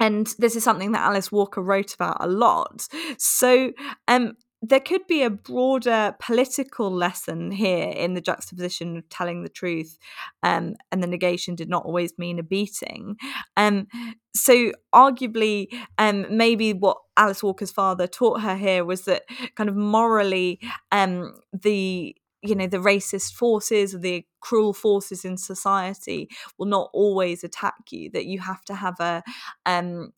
and 0.00 0.32
this 0.38 0.56
is 0.56 0.64
something 0.64 0.92
that 0.92 1.02
Alice 1.04 1.32
Walker 1.32 1.60
wrote 1.60 1.94
about 1.94 2.18
a 2.20 2.28
lot. 2.28 2.86
So, 3.18 3.72
um, 4.06 4.34
there 4.60 4.80
could 4.80 5.06
be 5.06 5.22
a 5.22 5.30
broader 5.30 6.16
political 6.20 6.90
lesson 6.90 7.50
here 7.50 7.88
in 7.90 8.14
the 8.14 8.20
juxtaposition 8.20 8.96
of 8.96 9.08
telling 9.08 9.42
the 9.42 9.48
truth 9.48 9.98
um, 10.42 10.74
and 10.90 11.02
the 11.02 11.06
negation 11.06 11.54
did 11.54 11.68
not 11.68 11.84
always 11.84 12.18
mean 12.18 12.38
a 12.38 12.42
beating. 12.42 13.16
Um, 13.56 13.86
so, 14.34 14.72
arguably, 14.94 15.68
um, 15.96 16.26
maybe 16.36 16.72
what 16.72 16.98
Alice 17.16 17.42
Walker's 17.42 17.70
father 17.70 18.06
taught 18.06 18.40
her 18.40 18.56
here 18.56 18.84
was 18.84 19.02
that 19.04 19.22
kind 19.54 19.70
of 19.70 19.76
morally, 19.76 20.60
um, 20.92 21.34
the 21.52 22.16
you 22.42 22.54
know 22.54 22.66
the 22.66 22.78
racist 22.78 23.34
forces 23.34 23.94
or 23.94 23.98
the 23.98 24.24
cruel 24.40 24.72
forces 24.72 25.24
in 25.24 25.36
society 25.36 26.28
will 26.56 26.66
not 26.66 26.90
always 26.92 27.42
attack 27.42 27.74
you 27.90 28.10
that 28.10 28.26
you 28.26 28.38
have 28.38 28.64
to 28.64 28.74
have 28.74 28.98
a 29.00 29.22
um 29.66 30.12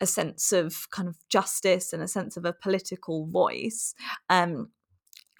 a 0.00 0.06
sense 0.06 0.52
of 0.52 0.90
kind 0.90 1.08
of 1.08 1.16
justice 1.28 1.92
and 1.92 2.02
a 2.02 2.08
sense 2.08 2.36
of 2.36 2.44
a 2.44 2.52
political 2.52 3.26
voice 3.26 3.94
um 4.28 4.68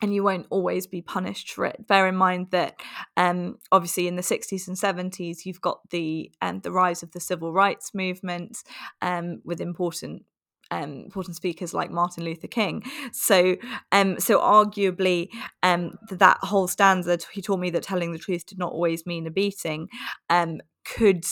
and 0.03 0.13
you 0.13 0.25
won't 0.25 0.49
always 0.51 0.89
be 0.89 1.01
punished 1.01 1.53
for 1.53 1.65
it. 1.65 1.87
Bear 1.87 2.09
in 2.09 2.17
mind 2.17 2.49
that 2.51 2.75
um, 3.17 3.59
obviously 3.71 4.09
in 4.09 4.17
the 4.17 4.23
60s 4.23 4.67
and 4.67 4.77
70s 4.77 5.47
you've 5.47 5.61
got 5.61 5.79
the 5.91 6.33
um, 6.43 6.59
the 6.61 6.73
rise 6.73 7.05
of 7.05 7.13
the 7.13 7.21
civil 7.21 7.53
rights 7.53 7.95
movement 7.95 8.59
um, 9.01 9.41
with 9.45 9.61
important 9.61 10.25
um, 10.73 11.03
important 11.05 11.37
speakers 11.37 11.75
like 11.75 11.91
Martin 11.91 12.25
Luther 12.25 12.49
King. 12.49 12.83
So, 13.13 13.57
um, 13.93 14.19
so 14.19 14.41
arguably, 14.41 15.29
um, 15.63 15.99
that 16.11 16.39
whole 16.41 16.67
stanza, 16.67 17.19
he 17.31 17.43
told 17.43 17.61
me 17.61 17.69
that 17.71 17.83
telling 17.83 18.13
the 18.13 18.19
truth 18.19 18.47
did 18.47 18.59
not 18.59 18.73
always 18.73 19.05
mean 19.05 19.27
a 19.27 19.31
beating, 19.31 19.89
um, 20.31 20.61
could 20.85 21.25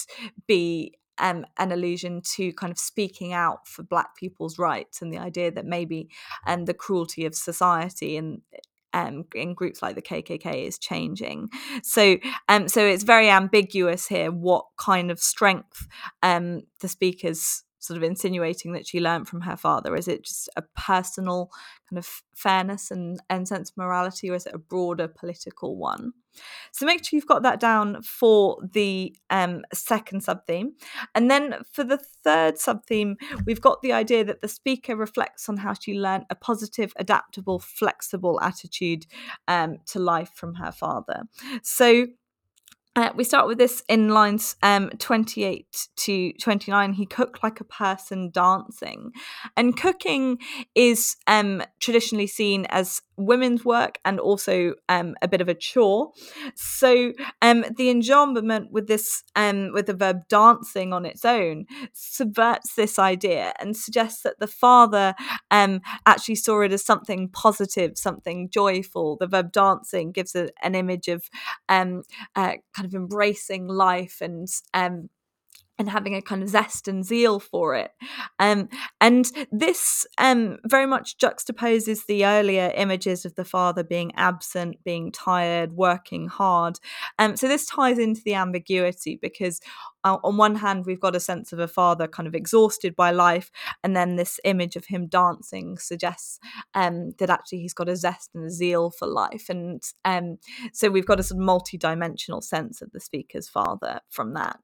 be 0.47 0.95
um, 1.17 1.47
an 1.59 1.73
allusion 1.73 2.21
to 2.35 2.53
kind 2.53 2.71
of 2.71 2.79
speaking 2.79 3.33
out 3.33 3.67
for 3.67 3.83
Black 3.83 4.15
people's 4.15 4.59
rights 4.59 5.01
and 5.01 5.13
the 5.13 5.19
idea 5.19 5.51
that 5.51 5.65
maybe 5.65 6.11
and 6.47 6.61
um, 6.61 6.65
the 6.67 6.75
cruelty 6.75 7.25
of 7.25 7.35
society 7.35 8.19
and 8.19 8.43
um, 8.93 9.25
in 9.35 9.55
groups 9.55 9.81
like 9.81 9.95
the 9.95 10.03
KKK 10.03 10.67
is 10.67 10.79
changing. 10.79 11.49
So, 11.83 12.19
um, 12.49 12.69
so 12.69 12.85
it's 12.85 13.05
very 13.05 13.31
ambiguous 13.31 14.07
here 14.07 14.31
what 14.31 14.67
kind 14.77 15.11
of 15.11 15.19
strength 15.19 15.87
um, 16.23 16.63
the 16.81 16.89
speakers 16.89 17.63
sort 17.81 17.97
of 17.97 18.03
insinuating 18.03 18.73
that 18.73 18.87
she 18.87 19.01
learned 19.01 19.27
from 19.29 19.41
her 19.41 19.57
father? 19.57 19.97
Is 19.97 20.07
it 20.07 20.25
just 20.25 20.49
a 20.57 20.63
personal 20.77 21.51
kind 21.89 21.99
of 21.99 22.09
fairness 22.37 22.91
and, 22.91 23.21
and 23.29 23.49
sense 23.49 23.71
of 23.71 23.77
morality, 23.77 24.31
or 24.31 24.35
is 24.35 24.47
it 24.47 24.55
a 24.55 24.59
broader 24.59 25.09
political 25.09 25.77
one? 25.77 26.13
So 26.73 26.87
make 26.87 27.05
sure 27.05 27.17
you've 27.17 27.27
got 27.27 27.43
that 27.43 27.59
down 27.59 28.03
for 28.03 28.59
the 28.73 29.17
um, 29.31 29.63
second 29.75 30.23
sub 30.23 30.47
theme. 30.47 30.75
And 31.15 31.31
then 31.31 31.57
for 31.73 31.83
the 31.83 31.99
third 32.23 32.59
sub 32.59 32.87
theme, 32.87 33.17
we've 33.47 33.61
got 33.61 33.83
the 33.83 33.93
idea 33.93 34.25
that 34.25 34.41
the 34.41 34.49
speaker 34.49 34.95
reflects 34.95 35.49
on 35.49 35.57
how 35.57 35.75
she 35.75 35.95
learned 35.95 36.27
a 36.31 36.35
positive, 36.35 36.93
adaptable, 36.97 37.59
flexible 37.59 38.41
attitude 38.41 39.07
um, 39.49 39.79
to 39.87 39.99
life 39.99 40.31
from 40.35 40.55
her 40.55 40.71
father. 40.71 41.23
So 41.63 42.07
uh, 43.01 43.13
we 43.17 43.25
start 43.25 43.47
with 43.47 43.57
this 43.57 43.83
in 43.89 44.11
lines 44.11 44.57
um, 44.63 44.91
28 44.99 45.89
to 45.97 46.33
29. 46.35 46.93
He 46.93 47.07
cooked 47.07 47.43
like 47.43 47.61
a 47.61 47.65
person 47.65 48.31
dancing. 48.31 49.13
And 49.57 49.77
cooking 49.77 50.39
is 50.75 51.17
um, 51.27 51.63
traditionally 51.81 52.27
seen 52.27 52.67
as 52.67 53.01
women's 53.21 53.65
work 53.65 53.99
and 54.05 54.19
also 54.19 54.75
um, 54.89 55.15
a 55.23 55.29
bit 55.29 55.41
of 55.41 55.49
a 55.49 55.55
chore. 55.55 56.13
So 56.55 57.13
um, 57.43 57.65
the 57.77 57.93
enjambment 57.93 58.71
with 58.71 58.87
this, 58.87 59.23
um, 59.37 59.73
with 59.73 59.87
the 59.87 59.95
verb 59.95 60.29
dancing 60.29 60.93
on 60.93 61.05
its 61.05 61.25
own, 61.25 61.67
subverts 61.93 62.75
this 62.75 62.99
idea 62.99 63.53
and 63.61 63.77
suggests 63.77 64.23
that 64.23 64.39
the 64.41 64.47
father 64.47 65.15
um, 65.51 65.81
actually 66.07 66.37
saw 66.37 66.63
it 66.63 66.73
as 66.73 66.85
something 66.85 67.29
positive, 67.29 67.93
something 67.97 68.49
joyful. 68.51 69.17
The 69.17 69.27
verb 69.27 69.53
dancing 69.53 70.13
gives 70.13 70.35
a, 70.35 70.51
an 70.63 70.75
image 70.75 71.09
of 71.09 71.29
um, 71.69 72.03
uh, 72.37 72.55
kind 72.75 72.87
of 72.87 72.95
embracing 72.95 73.69
life 73.69 74.19
and 74.21 74.49
um, 74.75 75.09
and 75.81 75.89
having 75.89 76.15
a 76.15 76.21
kind 76.21 76.43
of 76.43 76.51
zest 76.51 76.89
and 76.89 77.07
zeal 77.07 77.41
for 77.41 77.75
it. 77.75 77.91
Um, 78.39 78.69
and 79.01 79.25
this 79.51 80.07
um, 80.19 80.59
very 80.67 80.85
much 80.85 81.17
juxtaposes 81.17 82.05
the 82.05 82.27
earlier 82.27 82.71
images 82.77 83.25
of 83.25 83.35
the 83.35 83.47
father 83.47 83.83
being 83.83 84.13
absent, 84.15 84.77
being 84.85 85.11
tired, 85.11 85.73
working 85.73 86.29
hard. 86.29 86.79
Um, 87.19 87.35
so 87.35 87.49
this 87.49 87.65
ties 87.65 87.99
into 87.99 88.21
the 88.23 88.35
ambiguity 88.35 89.19
because 89.23 89.63
on 90.05 90.37
one 90.37 90.57
hand, 90.57 90.87
we've 90.87 91.01
got 91.01 91.17
a 91.17 91.21
sense 91.21 91.53
of 91.53 91.59
a 91.59 91.69
father 91.69 92.09
kind 92.09 92.27
of 92.27 92.35
exhausted 92.35 92.97
by 92.97 93.11
life, 93.11 93.51
and 93.83 93.95
then 93.95 94.17
this 94.17 94.41
image 94.45 94.77
of 94.77 94.87
him 94.87 95.07
dancing 95.07 95.79
suggests 95.79 96.39
um, 96.75 97.13
that 97.19 97.31
actually 97.31 97.61
he's 97.61 97.75
got 97.75 97.89
a 97.89 97.97
zest 97.97 98.31
and 98.35 98.45
a 98.45 98.51
zeal 98.51 98.91
for 98.91 99.07
life. 99.07 99.49
And 99.49 99.83
um, 100.05 100.39
so 100.73 100.89
we've 100.89 101.07
got 101.07 101.21
a 101.21 101.23
sort 101.23 101.41
of 101.41 101.45
multi 101.45 101.77
dimensional 101.77 102.41
sense 102.41 102.83
of 102.83 102.93
the 102.93 103.01
speaker's 103.01 103.49
father 103.49 104.01
from 104.09 104.35
that. 104.35 104.61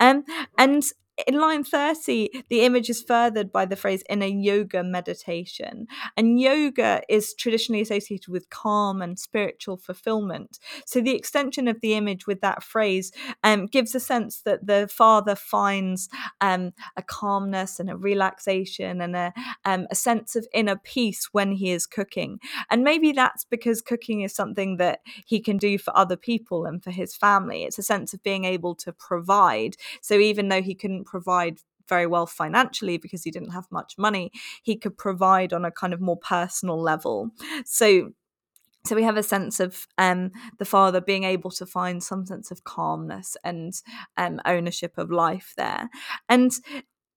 Um, 0.00 0.24
and 0.58 0.82
in 1.26 1.40
line 1.40 1.64
30, 1.64 2.44
the 2.48 2.62
image 2.62 2.90
is 2.90 3.02
furthered 3.02 3.52
by 3.52 3.64
the 3.64 3.76
phrase 3.76 4.02
in 4.10 4.22
a 4.22 4.28
yoga 4.28 4.82
meditation. 4.82 5.86
And 6.16 6.40
yoga 6.40 7.02
is 7.08 7.34
traditionally 7.34 7.82
associated 7.82 8.28
with 8.28 8.50
calm 8.50 9.00
and 9.00 9.18
spiritual 9.18 9.76
fulfillment. 9.76 10.58
So 10.86 11.00
the 11.00 11.14
extension 11.14 11.68
of 11.68 11.80
the 11.80 11.94
image 11.94 12.26
with 12.26 12.40
that 12.40 12.62
phrase 12.62 13.12
um, 13.44 13.66
gives 13.66 13.94
a 13.94 14.00
sense 14.00 14.40
that 14.40 14.66
the 14.66 14.88
father 14.90 15.36
finds 15.36 16.08
um, 16.40 16.72
a 16.96 17.02
calmness 17.02 17.78
and 17.78 17.90
a 17.90 17.96
relaxation 17.96 19.00
and 19.00 19.14
a, 19.14 19.32
um, 19.64 19.86
a 19.90 19.94
sense 19.94 20.34
of 20.34 20.46
inner 20.52 20.76
peace 20.76 21.28
when 21.32 21.52
he 21.52 21.70
is 21.70 21.86
cooking. 21.86 22.40
And 22.70 22.82
maybe 22.82 23.12
that's 23.12 23.44
because 23.44 23.80
cooking 23.80 24.22
is 24.22 24.34
something 24.34 24.78
that 24.78 25.00
he 25.24 25.40
can 25.40 25.58
do 25.58 25.78
for 25.78 25.96
other 25.96 26.16
people 26.16 26.64
and 26.64 26.82
for 26.82 26.90
his 26.90 27.14
family. 27.14 27.62
It's 27.62 27.78
a 27.78 27.82
sense 27.82 28.12
of 28.12 28.22
being 28.22 28.44
able 28.44 28.74
to 28.76 28.92
provide. 28.92 29.76
So 30.00 30.14
even 30.14 30.48
though 30.48 30.62
he 30.62 30.74
provide 31.04 31.58
very 31.88 32.06
well 32.06 32.26
financially 32.26 32.96
because 32.96 33.24
he 33.24 33.30
didn't 33.30 33.50
have 33.50 33.66
much 33.70 33.94
money, 33.98 34.30
he 34.62 34.76
could 34.76 34.96
provide 34.96 35.52
on 35.52 35.64
a 35.64 35.70
kind 35.70 35.92
of 35.92 36.00
more 36.00 36.16
personal 36.16 36.80
level. 36.80 37.30
So 37.66 38.12
so 38.86 38.94
we 38.94 39.02
have 39.02 39.16
a 39.16 39.22
sense 39.22 39.60
of 39.60 39.86
um, 39.96 40.30
the 40.58 40.66
father 40.66 41.00
being 41.00 41.24
able 41.24 41.50
to 41.52 41.64
find 41.64 42.02
some 42.02 42.26
sense 42.26 42.50
of 42.50 42.64
calmness 42.64 43.34
and 43.42 43.72
um, 44.18 44.42
ownership 44.44 44.98
of 44.98 45.10
life 45.10 45.54
there. 45.56 45.88
And 46.28 46.52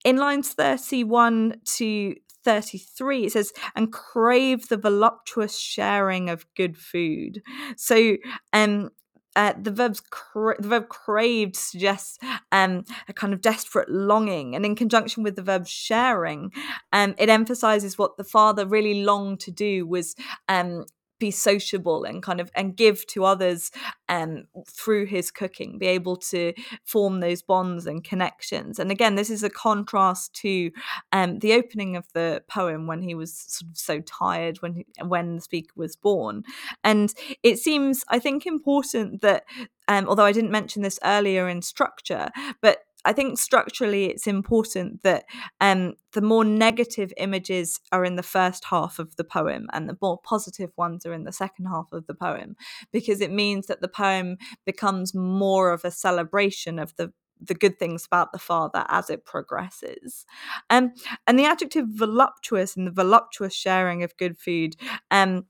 in 0.05 0.15
lines 0.17 0.53
31 0.53 1.55
to 1.65 2.15
33 2.45 3.25
it 3.25 3.33
says 3.33 3.51
and 3.75 3.91
crave 3.91 4.69
the 4.69 4.77
voluptuous 4.77 5.59
sharing 5.59 6.29
of 6.29 6.45
good 6.55 6.77
food 6.77 7.41
so 7.75 8.15
um 8.53 8.89
uh, 9.37 9.53
the 9.61 9.69
verb's 9.71 10.01
cra- 10.01 10.59
the 10.59 10.67
verb 10.67 10.89
craved 10.89 11.55
suggests 11.55 12.17
um, 12.51 12.83
a 13.07 13.13
kind 13.13 13.33
of 13.33 13.39
desperate 13.39 13.87
longing, 13.87 14.55
and 14.55 14.65
in 14.65 14.75
conjunction 14.75 15.21
with 15.23 15.35
the 15.35 15.43
verb 15.43 15.67
sharing, 15.67 16.51
um, 16.91 17.13
it 17.19 17.29
emphasizes 17.29 17.99
what 17.99 18.17
the 18.17 18.23
father 18.23 18.65
really 18.65 19.03
longed 19.03 19.39
to 19.39 19.51
do 19.51 19.85
was 19.85 20.15
um, 20.49 20.85
be 21.19 21.31
sociable 21.31 22.03
and 22.03 22.23
kind 22.23 22.39
of 22.39 22.51
and 22.55 22.75
give 22.75 23.05
to 23.07 23.25
others 23.25 23.71
um, 24.09 24.45
through 24.67 25.05
his 25.05 25.31
cooking 25.31 25.77
be 25.77 25.87
able 25.87 26.15
to 26.15 26.53
form 26.83 27.19
those 27.19 27.41
bonds 27.41 27.85
and 27.85 28.03
connections. 28.03 28.79
And 28.79 28.91
again 28.91 29.15
this 29.15 29.29
is 29.29 29.43
a 29.43 29.49
contrast 29.49 30.33
to 30.35 30.71
um, 31.11 31.39
the 31.39 31.53
opening 31.53 31.95
of 31.95 32.05
the 32.13 32.43
poem 32.47 32.87
when 32.87 33.01
he 33.01 33.15
was 33.15 33.33
sort 33.33 33.71
of 33.71 33.77
so 33.77 33.99
tired 34.01 34.57
when 34.61 34.73
he, 34.73 34.85
when 35.05 35.35
the 35.35 35.41
speaker 35.41 35.73
was 35.75 35.95
born. 35.95 36.43
And 36.83 37.13
it 37.43 37.59
seems 37.59 38.03
i 38.09 38.19
think 38.19 38.45
important 38.45 39.21
that 39.21 39.43
um, 39.87 40.07
although 40.07 40.25
i 40.25 40.31
didn't 40.31 40.51
mention 40.51 40.81
this 40.81 40.99
earlier 41.03 41.47
in 41.47 41.61
structure 41.61 42.29
but 42.61 42.79
I 43.07 43.13
think 43.13 43.39
structurally 43.39 44.05
it's 44.05 44.27
important 44.27 45.01
that 45.03 45.23
um, 45.61 45.93
the 46.11 46.21
more 46.21 46.43
negative 46.43 47.13
images 47.17 47.79
are 47.91 48.03
in 48.03 48.17
the 48.17 48.23
first 48.23 48.65
half 48.65 48.99
of 48.99 49.15
the 49.15 49.23
poem 49.23 49.67
and 49.71 49.87
the 49.87 49.97
more 50.01 50.19
positive 50.21 50.71
ones 50.77 51.05
are 51.05 51.13
in 51.13 51.23
the 51.23 51.31
second 51.31 51.65
half 51.67 51.87
of 51.93 52.05
the 52.05 52.13
poem, 52.13 52.55
because 52.91 53.21
it 53.21 53.31
means 53.31 53.67
that 53.67 53.81
the 53.81 53.87
poem 53.87 54.37
becomes 54.65 55.15
more 55.15 55.71
of 55.71 55.85
a 55.85 55.91
celebration 55.91 56.79
of 56.79 56.95
the 56.97 57.13
the 57.39 57.53
good 57.53 57.77
things 57.77 58.03
about 58.03 58.31
the 58.31 58.39
father 58.39 58.83
as 58.89 59.11
it 59.11 59.23
progresses. 59.23 60.25
Um, 60.71 60.93
and 61.27 61.37
the 61.37 61.45
adjective 61.45 61.85
voluptuous 61.87 62.75
and 62.75 62.87
the 62.87 62.91
voluptuous 62.91 63.53
sharing 63.53 64.03
of 64.03 64.17
good 64.17 64.39
food 64.39 64.75
um, 65.11 65.45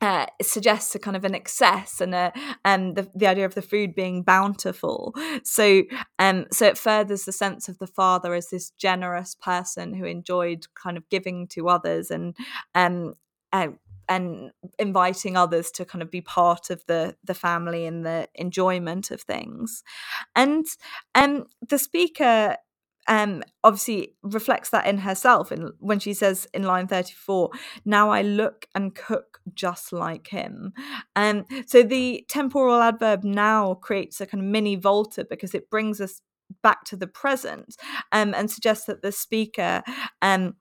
uh, 0.00 0.26
suggests 0.40 0.94
a 0.94 0.98
kind 0.98 1.16
of 1.16 1.24
an 1.24 1.34
excess 1.34 2.00
and 2.00 2.14
a 2.14 2.32
um 2.64 2.94
the, 2.94 3.08
the 3.14 3.26
idea 3.26 3.44
of 3.44 3.54
the 3.54 3.62
food 3.62 3.94
being 3.94 4.22
bountiful. 4.22 5.14
So 5.44 5.82
um 6.18 6.46
so 6.52 6.66
it 6.66 6.78
furthers 6.78 7.24
the 7.24 7.32
sense 7.32 7.68
of 7.68 7.78
the 7.78 7.86
father 7.86 8.34
as 8.34 8.48
this 8.50 8.70
generous 8.70 9.34
person 9.34 9.94
who 9.94 10.04
enjoyed 10.04 10.66
kind 10.74 10.96
of 10.96 11.08
giving 11.10 11.46
to 11.48 11.68
others 11.68 12.10
and 12.10 12.36
um 12.74 13.14
uh, 13.52 13.68
and 14.08 14.50
inviting 14.78 15.36
others 15.36 15.70
to 15.70 15.84
kind 15.84 16.02
of 16.02 16.10
be 16.10 16.20
part 16.20 16.70
of 16.70 16.84
the 16.86 17.16
the 17.24 17.34
family 17.34 17.86
and 17.86 18.04
the 18.06 18.28
enjoyment 18.34 19.10
of 19.10 19.20
things. 19.22 19.82
And 20.34 20.66
um 21.14 21.46
the 21.68 21.78
speaker 21.78 22.56
um, 23.08 23.42
obviously 23.64 24.14
reflects 24.22 24.70
that 24.70 24.86
in 24.86 24.98
herself 24.98 25.50
and 25.50 25.70
when 25.78 25.98
she 25.98 26.14
says 26.14 26.46
in 26.54 26.62
line 26.62 26.86
34 26.86 27.50
now 27.84 28.10
i 28.10 28.22
look 28.22 28.66
and 28.74 28.94
cook 28.94 29.30
just 29.54 29.92
like 29.92 30.28
him. 30.28 30.72
Um, 31.16 31.44
so 31.66 31.82
the 31.82 32.24
temporal 32.28 32.80
adverb 32.80 33.24
now 33.24 33.74
creates 33.74 34.20
a 34.20 34.26
kind 34.26 34.42
of 34.42 34.48
mini 34.48 34.76
volta 34.76 35.26
because 35.28 35.54
it 35.54 35.70
brings 35.70 36.00
us 36.00 36.20
back 36.62 36.84
to 36.84 36.96
the 36.96 37.06
present 37.06 37.76
um, 38.12 38.34
and 38.34 38.50
suggests 38.50 38.86
that 38.86 39.02
the 39.02 39.12
speaker 39.12 39.82
um, 40.22 40.54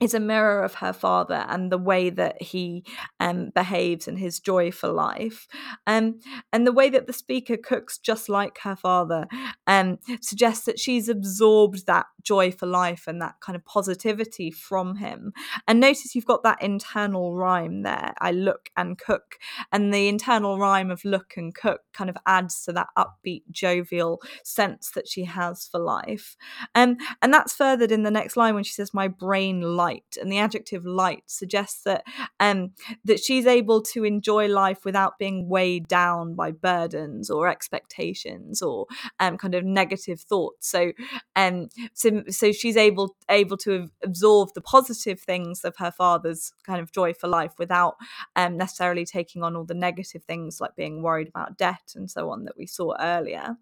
is 0.00 0.14
a 0.14 0.20
mirror 0.20 0.62
of 0.62 0.74
her 0.74 0.92
father 0.92 1.44
and 1.48 1.72
the 1.72 1.78
way 1.78 2.10
that 2.10 2.40
he 2.40 2.84
um, 3.20 3.50
behaves 3.54 4.06
and 4.06 4.18
his 4.18 4.40
joy 4.40 4.70
for 4.70 4.88
life. 4.88 5.46
Um, 5.86 6.20
and 6.52 6.66
the 6.66 6.72
way 6.72 6.88
that 6.90 7.06
the 7.06 7.12
speaker 7.12 7.56
cooks 7.56 7.98
just 7.98 8.28
like 8.28 8.58
her 8.58 8.76
father 8.76 9.26
um, 9.66 9.98
suggests 10.20 10.64
that 10.66 10.78
she's 10.78 11.08
absorbed 11.08 11.86
that 11.86 12.06
joy 12.22 12.52
for 12.52 12.66
life 12.66 13.04
and 13.06 13.20
that 13.22 13.36
kind 13.40 13.56
of 13.56 13.64
positivity 13.64 14.50
from 14.50 14.96
him. 14.96 15.32
And 15.66 15.80
notice 15.80 16.14
you've 16.14 16.26
got 16.26 16.42
that 16.42 16.62
internal 16.62 17.34
rhyme 17.34 17.82
there 17.82 18.14
I 18.20 18.32
look 18.32 18.70
and 18.76 18.98
cook. 18.98 19.38
And 19.72 19.92
the 19.92 20.08
internal 20.08 20.58
rhyme 20.58 20.90
of 20.90 21.04
look 21.04 21.36
and 21.36 21.54
cook 21.54 21.80
kind 21.92 22.10
of 22.10 22.16
adds 22.26 22.64
to 22.64 22.72
that 22.72 22.88
upbeat, 22.96 23.42
jovial 23.50 24.20
sense 24.44 24.90
that 24.90 25.08
she 25.08 25.24
has 25.24 25.66
for 25.66 25.80
life. 25.80 26.36
Um, 26.74 26.96
and 27.22 27.32
that's 27.32 27.54
furthered 27.54 27.92
in 27.92 28.02
the 28.02 28.10
next 28.10 28.36
line 28.36 28.54
when 28.54 28.64
she 28.64 28.72
says, 28.72 28.94
My 28.94 29.08
brain 29.08 29.62
light. 29.88 30.16
And 30.20 30.30
the 30.30 30.38
adjective 30.38 30.84
light 30.84 31.24
suggests 31.26 31.82
that 31.84 32.04
um, 32.40 32.72
that 33.04 33.20
she's 33.20 33.46
able 33.46 33.82
to 33.82 34.04
enjoy 34.04 34.48
life 34.48 34.84
without 34.84 35.18
being 35.18 35.48
weighed 35.48 35.88
down 35.88 36.34
by 36.34 36.50
burdens 36.50 37.30
or 37.30 37.48
expectations 37.48 38.62
or 38.62 38.86
um, 39.20 39.36
kind 39.36 39.54
of 39.54 39.64
negative 39.64 40.20
thoughts. 40.20 40.68
So 40.68 40.92
um, 41.36 41.68
so, 41.94 42.22
so 42.28 42.52
she's 42.52 42.76
able 42.76 43.16
able 43.30 43.56
to 43.58 43.88
absorb 44.02 44.50
the 44.54 44.60
positive 44.60 45.20
things 45.20 45.64
of 45.64 45.76
her 45.76 45.90
father's 45.90 46.52
kind 46.64 46.80
of 46.80 46.92
joy 46.92 47.12
for 47.12 47.28
life 47.28 47.54
without 47.58 47.96
um, 48.36 48.56
necessarily 48.56 49.04
taking 49.04 49.42
on 49.42 49.56
all 49.56 49.64
the 49.64 49.74
negative 49.74 50.24
things 50.24 50.60
like 50.60 50.76
being 50.76 51.02
worried 51.02 51.28
about 51.28 51.56
debt 51.56 51.92
and 51.94 52.10
so 52.10 52.30
on 52.30 52.44
that 52.44 52.56
we 52.56 52.66
saw 52.66 52.94
earlier. 53.00 53.56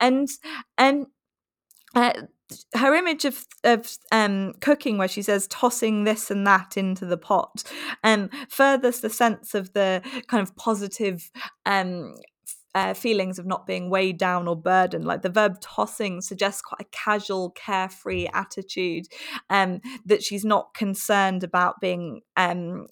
And 0.00 0.28
and 0.78 1.06
uh, 1.96 2.12
her 2.74 2.94
image 2.94 3.24
of 3.24 3.44
of 3.64 3.96
um, 4.12 4.52
cooking, 4.60 4.98
where 4.98 5.08
she 5.08 5.22
says 5.22 5.48
tossing 5.48 6.04
this 6.04 6.30
and 6.30 6.46
that 6.46 6.76
into 6.76 7.06
the 7.06 7.16
pot, 7.16 7.64
um, 8.04 8.30
furthers 8.48 9.00
the 9.00 9.10
sense 9.10 9.54
of 9.54 9.72
the 9.72 10.02
kind 10.28 10.42
of 10.42 10.54
positive 10.56 11.30
um, 11.64 12.14
uh, 12.74 12.92
feelings 12.92 13.38
of 13.38 13.46
not 13.46 13.66
being 13.66 13.88
weighed 13.88 14.18
down 14.18 14.46
or 14.46 14.54
burdened. 14.54 15.06
Like 15.06 15.22
the 15.22 15.30
verb 15.30 15.60
tossing 15.60 16.20
suggests 16.20 16.60
quite 16.60 16.82
a 16.82 16.90
casual, 16.92 17.50
carefree 17.50 18.28
attitude, 18.32 19.06
um, 19.48 19.80
that 20.04 20.22
she's 20.22 20.44
not 20.44 20.74
concerned 20.74 21.42
about 21.42 21.80
being 21.80 22.20
um, 22.36 22.86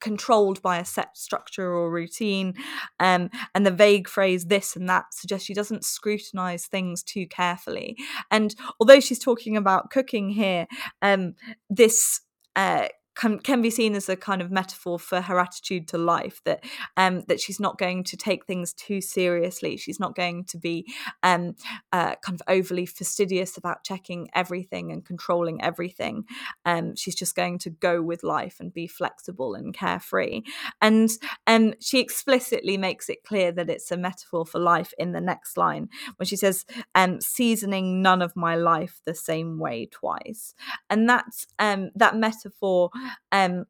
controlled 0.00 0.60
by 0.62 0.78
a 0.78 0.84
set 0.84 1.16
structure 1.16 1.72
or 1.72 1.90
routine. 1.90 2.54
Um, 3.00 3.30
and 3.54 3.64
the 3.66 3.70
vague 3.70 4.08
phrase 4.08 4.46
this 4.46 4.76
and 4.76 4.88
that 4.88 5.12
suggests 5.12 5.46
she 5.46 5.54
doesn't 5.54 5.84
scrutinize 5.84 6.66
things 6.66 7.02
too 7.02 7.26
carefully. 7.26 7.96
And 8.30 8.54
although 8.80 9.00
she's 9.00 9.18
talking 9.18 9.56
about 9.56 9.90
cooking 9.90 10.30
here, 10.30 10.66
um, 11.00 11.34
this 11.70 12.20
uh, 12.56 12.88
can, 13.14 13.38
can 13.38 13.60
be 13.60 13.70
seen 13.70 13.94
as 13.94 14.08
a 14.08 14.16
kind 14.16 14.40
of 14.40 14.50
metaphor 14.50 14.98
for 14.98 15.20
her 15.20 15.38
attitude 15.38 15.86
to 15.88 15.98
life 15.98 16.40
that 16.44 16.64
um 16.96 17.22
that 17.28 17.40
she's 17.40 17.60
not 17.60 17.78
going 17.78 18.04
to 18.04 18.16
take 18.16 18.46
things 18.46 18.72
too 18.72 19.00
seriously. 19.00 19.76
She's 19.76 20.00
not 20.00 20.14
going 20.14 20.44
to 20.44 20.58
be 20.58 20.86
um 21.22 21.54
uh, 21.92 22.14
kind 22.16 22.40
of 22.40 22.42
overly 22.48 22.86
fastidious 22.86 23.56
about 23.56 23.84
checking 23.84 24.28
everything 24.34 24.92
and 24.92 25.04
controlling 25.04 25.62
everything. 25.62 26.24
Um 26.64 26.96
she's 26.96 27.14
just 27.14 27.36
going 27.36 27.58
to 27.60 27.70
go 27.70 28.02
with 28.02 28.22
life 28.22 28.56
and 28.60 28.72
be 28.72 28.86
flexible 28.86 29.54
and 29.54 29.74
carefree. 29.74 30.42
And 30.80 31.10
um 31.46 31.74
she 31.80 32.00
explicitly 32.00 32.76
makes 32.76 33.08
it 33.08 33.24
clear 33.24 33.52
that 33.52 33.68
it's 33.68 33.90
a 33.90 33.96
metaphor 33.96 34.46
for 34.46 34.58
life 34.58 34.92
in 34.98 35.12
the 35.12 35.20
next 35.20 35.56
line 35.56 35.88
when 36.16 36.26
she 36.26 36.36
says 36.36 36.64
um 36.94 37.20
seasoning 37.20 38.00
none 38.02 38.22
of 38.22 38.36
my 38.36 38.54
life 38.54 39.00
the 39.04 39.14
same 39.14 39.58
way 39.58 39.86
twice. 39.90 40.54
And 40.88 41.08
that's 41.08 41.46
um 41.58 41.90
that 41.94 42.16
metaphor 42.16 42.90
um, 43.32 43.66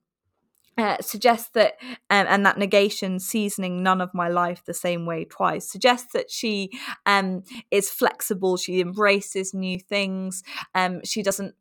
uh, 0.79 0.97
suggests 1.01 1.51
that 1.51 1.75
um, 2.11 2.27
and 2.29 2.47
that 2.47 2.59
negation 2.59 3.19
seasoning 3.19 3.83
none 3.83 4.01
of 4.01 4.13
my 4.15 4.29
life 4.29 4.63
the 4.65 4.75
same 4.75 5.07
way 5.07 5.25
twice 5.25 5.69
suggests 5.69 6.13
that 6.13 6.31
she 6.31 6.71
um, 7.07 7.43
is 7.71 7.91
flexible 7.91 8.57
she 8.57 8.81
embraces 8.81 9.53
new 9.53 9.79
things 9.79 10.43
um, 10.75 11.01
she 11.05 11.23
doesn't 11.23 11.55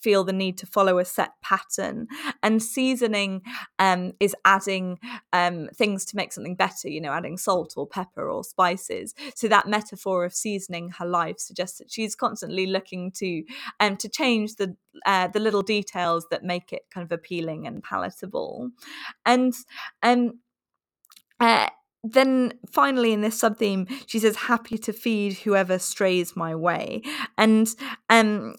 feel 0.00 0.24
the 0.24 0.32
need 0.32 0.58
to 0.58 0.66
follow 0.66 0.98
a 0.98 1.04
set 1.04 1.32
pattern. 1.42 2.08
And 2.42 2.62
seasoning 2.62 3.42
um, 3.78 4.12
is 4.20 4.34
adding 4.44 4.98
um, 5.32 5.68
things 5.74 6.04
to 6.06 6.16
make 6.16 6.32
something 6.32 6.56
better 6.56 6.88
you 6.88 7.00
know 7.00 7.12
adding 7.12 7.36
salt 7.36 7.74
or 7.76 7.86
pepper 7.86 8.28
or 8.28 8.44
spices. 8.44 9.14
So 9.34 9.48
that 9.48 9.68
metaphor 9.68 10.24
of 10.24 10.34
seasoning 10.34 10.90
her 10.98 11.06
life 11.06 11.38
suggests 11.38 11.78
that 11.78 11.90
she's 11.90 12.14
constantly 12.14 12.66
looking 12.66 13.12
to 13.12 13.44
um, 13.80 13.96
to 13.98 14.08
change 14.08 14.56
the 14.56 14.76
uh, 15.06 15.28
the 15.28 15.40
little 15.40 15.62
details 15.62 16.26
that 16.30 16.44
make 16.44 16.72
it 16.72 16.82
kind 16.90 17.04
of 17.04 17.12
appealing 17.12 17.66
and 17.66 17.82
palatable 17.82 18.51
and 19.24 19.52
um 20.02 20.32
uh, 21.40 21.68
then 22.04 22.52
finally 22.70 23.12
in 23.12 23.20
this 23.20 23.38
sub 23.38 23.56
theme 23.58 23.86
she 24.06 24.18
says 24.18 24.36
happy 24.36 24.78
to 24.78 24.92
feed 24.92 25.32
whoever 25.34 25.78
strays 25.78 26.36
my 26.36 26.54
way. 26.54 27.02
And 27.36 27.68
um 28.08 28.54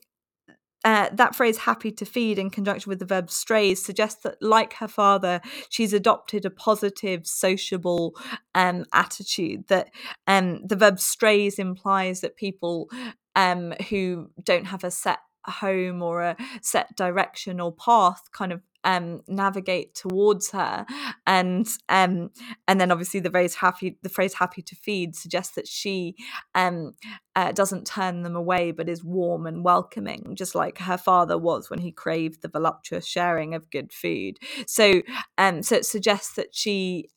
uh, 0.86 1.10
that 1.14 1.34
phrase 1.36 1.60
happy 1.60 1.92
to 1.92 2.06
feed 2.06 2.38
in 2.38 2.50
conjunction 2.50 2.90
with 2.90 3.00
the 3.00 3.06
verb 3.06 3.32
strays 3.32 3.84
suggests 3.84 4.22
that 4.24 4.36
like 4.42 4.74
her 4.74 4.88
father 4.88 5.40
she's 5.70 5.94
adopted 5.94 6.46
a 6.46 6.50
positive 6.50 7.26
sociable 7.26 8.14
um, 8.54 8.86
attitude 8.94 9.66
that 9.70 9.90
um, 10.28 10.60
the 10.68 10.76
verb 10.76 11.00
strays 11.00 11.58
implies 11.58 12.20
that 12.22 12.36
people 12.36 12.90
um, 13.36 13.74
who 13.90 14.30
don't 14.44 14.66
have 14.66 14.84
a 14.84 14.92
set 14.92 15.20
home 15.46 16.02
or 16.02 16.22
a 16.22 16.38
set 16.62 16.96
direction 16.96 17.60
or 17.60 17.72
path 17.74 18.30
kind 18.32 18.52
of 18.52 18.62
um, 18.84 19.22
navigate 19.28 19.96
towards 19.96 20.52
her. 20.52 20.86
And 21.26 21.68
um, 21.90 22.32
and 22.68 22.80
then 22.82 22.92
obviously 22.92 23.20
the 23.20 23.32
phrase 23.32 23.56
happy 23.56 23.98
the 24.02 24.10
phrase 24.10 24.34
happy 24.36 24.62
to 24.62 24.76
feed 24.76 25.16
suggests 25.16 25.56
that 25.56 25.68
she 25.68 26.16
um, 26.54 26.94
uh, 27.36 27.52
doesn't 27.52 27.88
turn 27.88 28.24
them 28.24 28.36
away 28.36 28.72
but 28.72 28.90
is 28.90 29.04
warm 29.04 29.48
and 29.48 29.64
welcoming 29.64 30.36
just 30.36 30.54
like 30.56 30.80
her 30.80 30.98
father 30.98 31.38
was 31.38 31.70
when 31.70 31.80
he 31.80 31.92
craved 31.92 32.42
the 32.42 32.50
voluptuous 32.50 33.08
sharing 33.08 33.56
of 33.56 33.70
good 33.70 33.92
food. 33.92 34.38
So 34.68 35.02
um 35.38 35.64
so 35.64 35.76
it 35.76 35.86
suggests 35.86 36.36
that 36.36 36.54
she 36.54 37.10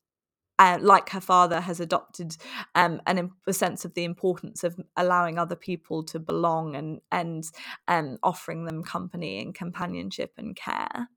uh, 0.59 0.77
like 0.81 1.09
her 1.09 1.21
father, 1.21 1.61
has 1.61 1.79
adopted 1.79 2.37
um, 2.75 3.01
an, 3.05 3.31
a 3.45 3.53
sense 3.53 3.85
of 3.85 3.93
the 3.93 4.03
importance 4.03 4.63
of 4.63 4.79
allowing 4.95 5.37
other 5.37 5.55
people 5.55 6.03
to 6.03 6.19
belong 6.19 6.75
and 6.75 7.01
and 7.11 7.45
um, 7.87 8.17
offering 8.23 8.65
them 8.65 8.83
company 8.83 9.39
and 9.41 9.53
companionship 9.53 10.33
and 10.37 10.55
care. 10.55 11.09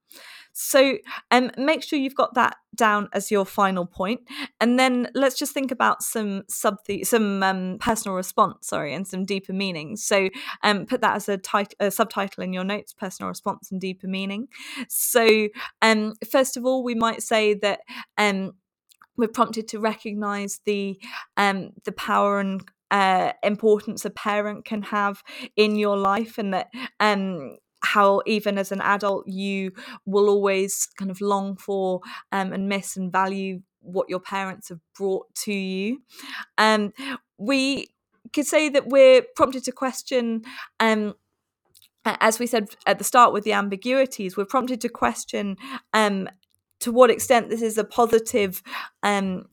So 0.52 0.98
um, 1.30 1.50
make 1.56 1.82
sure 1.82 1.98
you've 1.98 2.14
got 2.14 2.34
that 2.34 2.56
down 2.74 3.08
as 3.12 3.30
your 3.30 3.44
final 3.44 3.86
point, 3.86 4.20
and 4.60 4.78
then 4.78 5.08
let's 5.14 5.38
just 5.38 5.52
think 5.54 5.70
about 5.70 6.02
some 6.02 6.42
sub 6.48 6.76
some 7.04 7.42
um, 7.42 7.78
personal 7.80 8.16
response, 8.16 8.66
sorry, 8.68 8.92
and 8.92 9.06
some 9.06 9.24
deeper 9.24 9.52
meaning. 9.52 9.96
So 9.96 10.28
um, 10.62 10.86
put 10.86 11.00
that 11.02 11.14
as 11.14 11.28
a, 11.28 11.38
tit- 11.38 11.74
a 11.78 11.90
subtitle 11.90 12.42
in 12.42 12.52
your 12.52 12.64
notes: 12.64 12.92
personal 12.92 13.28
response 13.28 13.70
and 13.70 13.80
deeper 13.80 14.08
meaning. 14.08 14.48
So 14.88 15.48
um, 15.82 16.14
first 16.28 16.56
of 16.56 16.64
all, 16.64 16.82
we 16.82 16.94
might 16.94 17.22
say 17.22 17.54
that 17.54 17.80
um, 18.18 18.52
we're 19.20 19.28
prompted 19.28 19.68
to 19.68 19.78
recognize 19.78 20.60
the 20.64 20.98
um, 21.36 21.70
the 21.84 21.92
power 21.92 22.40
and 22.40 22.62
uh, 22.90 23.32
importance 23.42 24.04
a 24.04 24.10
parent 24.10 24.64
can 24.64 24.82
have 24.82 25.22
in 25.56 25.76
your 25.76 25.96
life, 25.96 26.38
and 26.38 26.52
that 26.54 26.68
um, 26.98 27.56
how 27.82 28.22
even 28.26 28.58
as 28.58 28.72
an 28.72 28.80
adult 28.80 29.26
you 29.26 29.72
will 30.04 30.28
always 30.28 30.88
kind 30.98 31.10
of 31.10 31.20
long 31.20 31.56
for 31.56 32.00
um, 32.32 32.52
and 32.52 32.68
miss 32.68 32.96
and 32.96 33.12
value 33.12 33.60
what 33.80 34.08
your 34.10 34.20
parents 34.20 34.68
have 34.68 34.80
brought 34.96 35.26
to 35.34 35.52
you. 35.52 36.02
Um, 36.58 36.92
we 37.38 37.88
could 38.32 38.46
say 38.46 38.68
that 38.68 38.88
we're 38.88 39.22
prompted 39.34 39.64
to 39.64 39.72
question. 39.72 40.42
Um, 40.78 41.14
as 42.04 42.38
we 42.38 42.46
said 42.46 42.68
at 42.86 42.98
the 42.98 43.04
start 43.04 43.32
with 43.32 43.44
the 43.44 43.52
ambiguities, 43.52 44.36
we're 44.36 44.44
prompted 44.46 44.80
to 44.80 44.88
question 44.88 45.56
um, 45.92 46.28
to 46.80 46.92
what 46.92 47.10
extent 47.10 47.50
this 47.50 47.62
is 47.62 47.78
a 47.78 47.84
positive 47.84 48.62
um, 49.02 49.46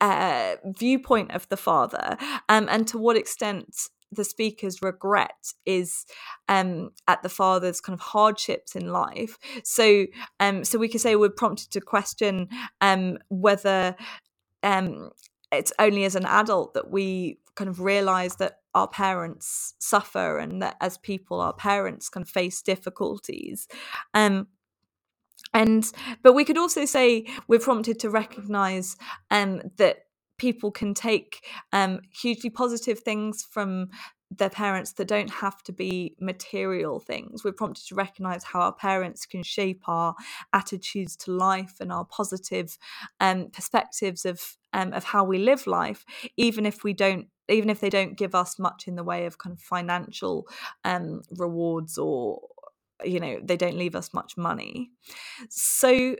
uh, 0.00 0.56
viewpoint 0.64 1.30
of 1.32 1.48
the 1.48 1.56
father, 1.56 2.16
um, 2.48 2.68
and 2.70 2.86
to 2.88 2.98
what 2.98 3.16
extent 3.16 3.88
the 4.10 4.24
speaker's 4.24 4.82
regret 4.82 5.52
is 5.64 6.04
um, 6.48 6.90
at 7.08 7.22
the 7.22 7.28
father's 7.28 7.80
kind 7.80 7.94
of 7.94 8.00
hardships 8.00 8.76
in 8.76 8.92
life. 8.92 9.38
So, 9.64 10.06
um, 10.38 10.64
so 10.64 10.78
we 10.78 10.88
could 10.88 11.00
say 11.00 11.16
we're 11.16 11.30
prompted 11.30 11.70
to 11.70 11.80
question 11.80 12.48
um, 12.80 13.18
whether 13.28 13.96
um, 14.62 15.10
it's 15.50 15.72
only 15.78 16.04
as 16.04 16.14
an 16.14 16.26
adult 16.26 16.74
that 16.74 16.90
we 16.90 17.38
kind 17.54 17.68
of 17.68 17.80
realize 17.80 18.36
that 18.36 18.58
our 18.74 18.88
parents 18.88 19.74
suffer 19.78 20.38
and 20.38 20.62
that 20.62 20.76
as 20.80 20.98
people, 20.98 21.40
our 21.40 21.52
parents 21.52 22.08
can 22.08 22.24
face 22.24 22.62
difficulties. 22.62 23.68
Um, 24.14 24.48
and 25.54 25.90
but 26.22 26.32
we 26.32 26.44
could 26.44 26.58
also 26.58 26.84
say 26.84 27.26
we're 27.48 27.58
prompted 27.58 27.98
to 28.00 28.10
recognize 28.10 28.96
um, 29.30 29.62
that 29.76 30.04
people 30.38 30.70
can 30.70 30.94
take 30.94 31.44
um, 31.72 32.00
hugely 32.10 32.50
positive 32.50 32.98
things 33.00 33.46
from 33.48 33.88
their 34.38 34.50
parents 34.50 34.92
that 34.94 35.08
don't 35.08 35.30
have 35.30 35.62
to 35.62 35.72
be 35.72 36.16
material 36.20 36.98
things. 36.98 37.44
We're 37.44 37.52
prompted 37.52 37.86
to 37.88 37.94
recognize 37.94 38.44
how 38.44 38.60
our 38.60 38.72
parents 38.72 39.26
can 39.26 39.42
shape 39.42 39.82
our 39.86 40.14
attitudes 40.52 41.16
to 41.18 41.32
life 41.32 41.74
and 41.80 41.92
our 41.92 42.04
positive 42.04 42.78
um, 43.20 43.50
perspectives 43.52 44.24
of 44.24 44.56
um, 44.72 44.94
of 44.94 45.04
how 45.04 45.22
we 45.22 45.38
live 45.38 45.66
life, 45.66 46.04
even 46.36 46.64
if 46.64 46.82
we 46.82 46.94
don't 46.94 47.28
even 47.48 47.68
if 47.68 47.80
they 47.80 47.90
don't 47.90 48.16
give 48.16 48.34
us 48.34 48.58
much 48.58 48.88
in 48.88 48.94
the 48.94 49.04
way 49.04 49.26
of 49.26 49.38
kind 49.38 49.52
of 49.52 49.60
financial 49.60 50.46
um, 50.84 51.22
rewards 51.30 51.98
or 51.98 52.40
you 53.04 53.20
know 53.20 53.38
they 53.42 53.56
don't 53.56 53.76
leave 53.76 53.94
us 53.94 54.12
much 54.12 54.36
money. 54.36 54.90
So 55.48 56.16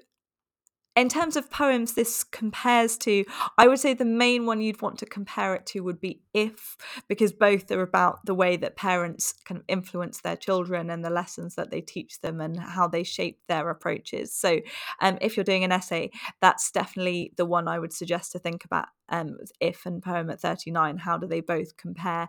in 0.95 1.09
terms 1.09 1.37
of 1.37 1.51
poems 1.51 1.95
this 1.95 2.23
compares 2.23 2.97
to 2.97 3.25
i 3.59 3.67
would 3.67 3.79
say 3.79 3.95
the 3.95 4.05
main 4.05 4.47
one 4.47 4.61
you'd 4.61 4.83
want 4.83 4.99
to 4.99 5.07
compare 5.07 5.55
it 5.55 5.65
to 5.65 5.81
would 5.81 6.01
be 6.01 6.21
if 6.35 6.77
because 7.09 7.33
both 7.33 7.71
are 7.71 7.83
about 7.83 8.25
the 8.27 8.35
way 8.35 8.57
that 8.57 8.77
parents 8.77 9.35
kind 9.45 9.59
of 9.59 9.65
influence 9.69 10.21
their 10.21 10.37
children 10.37 10.91
and 10.91 11.05
the 11.05 11.11
lessons 11.11 11.55
that 11.55 11.71
they 11.71 11.81
teach 11.81 12.21
them 12.21 12.41
and 12.41 12.59
how 12.59 12.87
they 12.87 13.03
shape 13.03 13.39
their 13.49 13.69
approaches. 13.71 14.33
So 14.33 14.61
um, 15.01 15.19
if 15.21 15.37
you're 15.37 15.45
doing 15.45 15.65
an 15.65 15.73
essay 15.73 16.11
that's 16.41 16.71
definitely 16.71 17.33
the 17.37 17.47
one 17.47 17.69
i 17.69 17.79
would 17.79 17.93
suggest 17.93 18.33
to 18.33 18.39
think 18.39 18.65
about 18.65 18.89
um, 19.09 19.37
if 19.61 19.85
and 19.87 20.03
poem 20.03 20.31
at 20.31 20.41
39 20.41 20.99
how 20.99 21.19
do 21.19 21.27
they 21.27 21.41
both 21.41 21.77
compare 21.77 22.29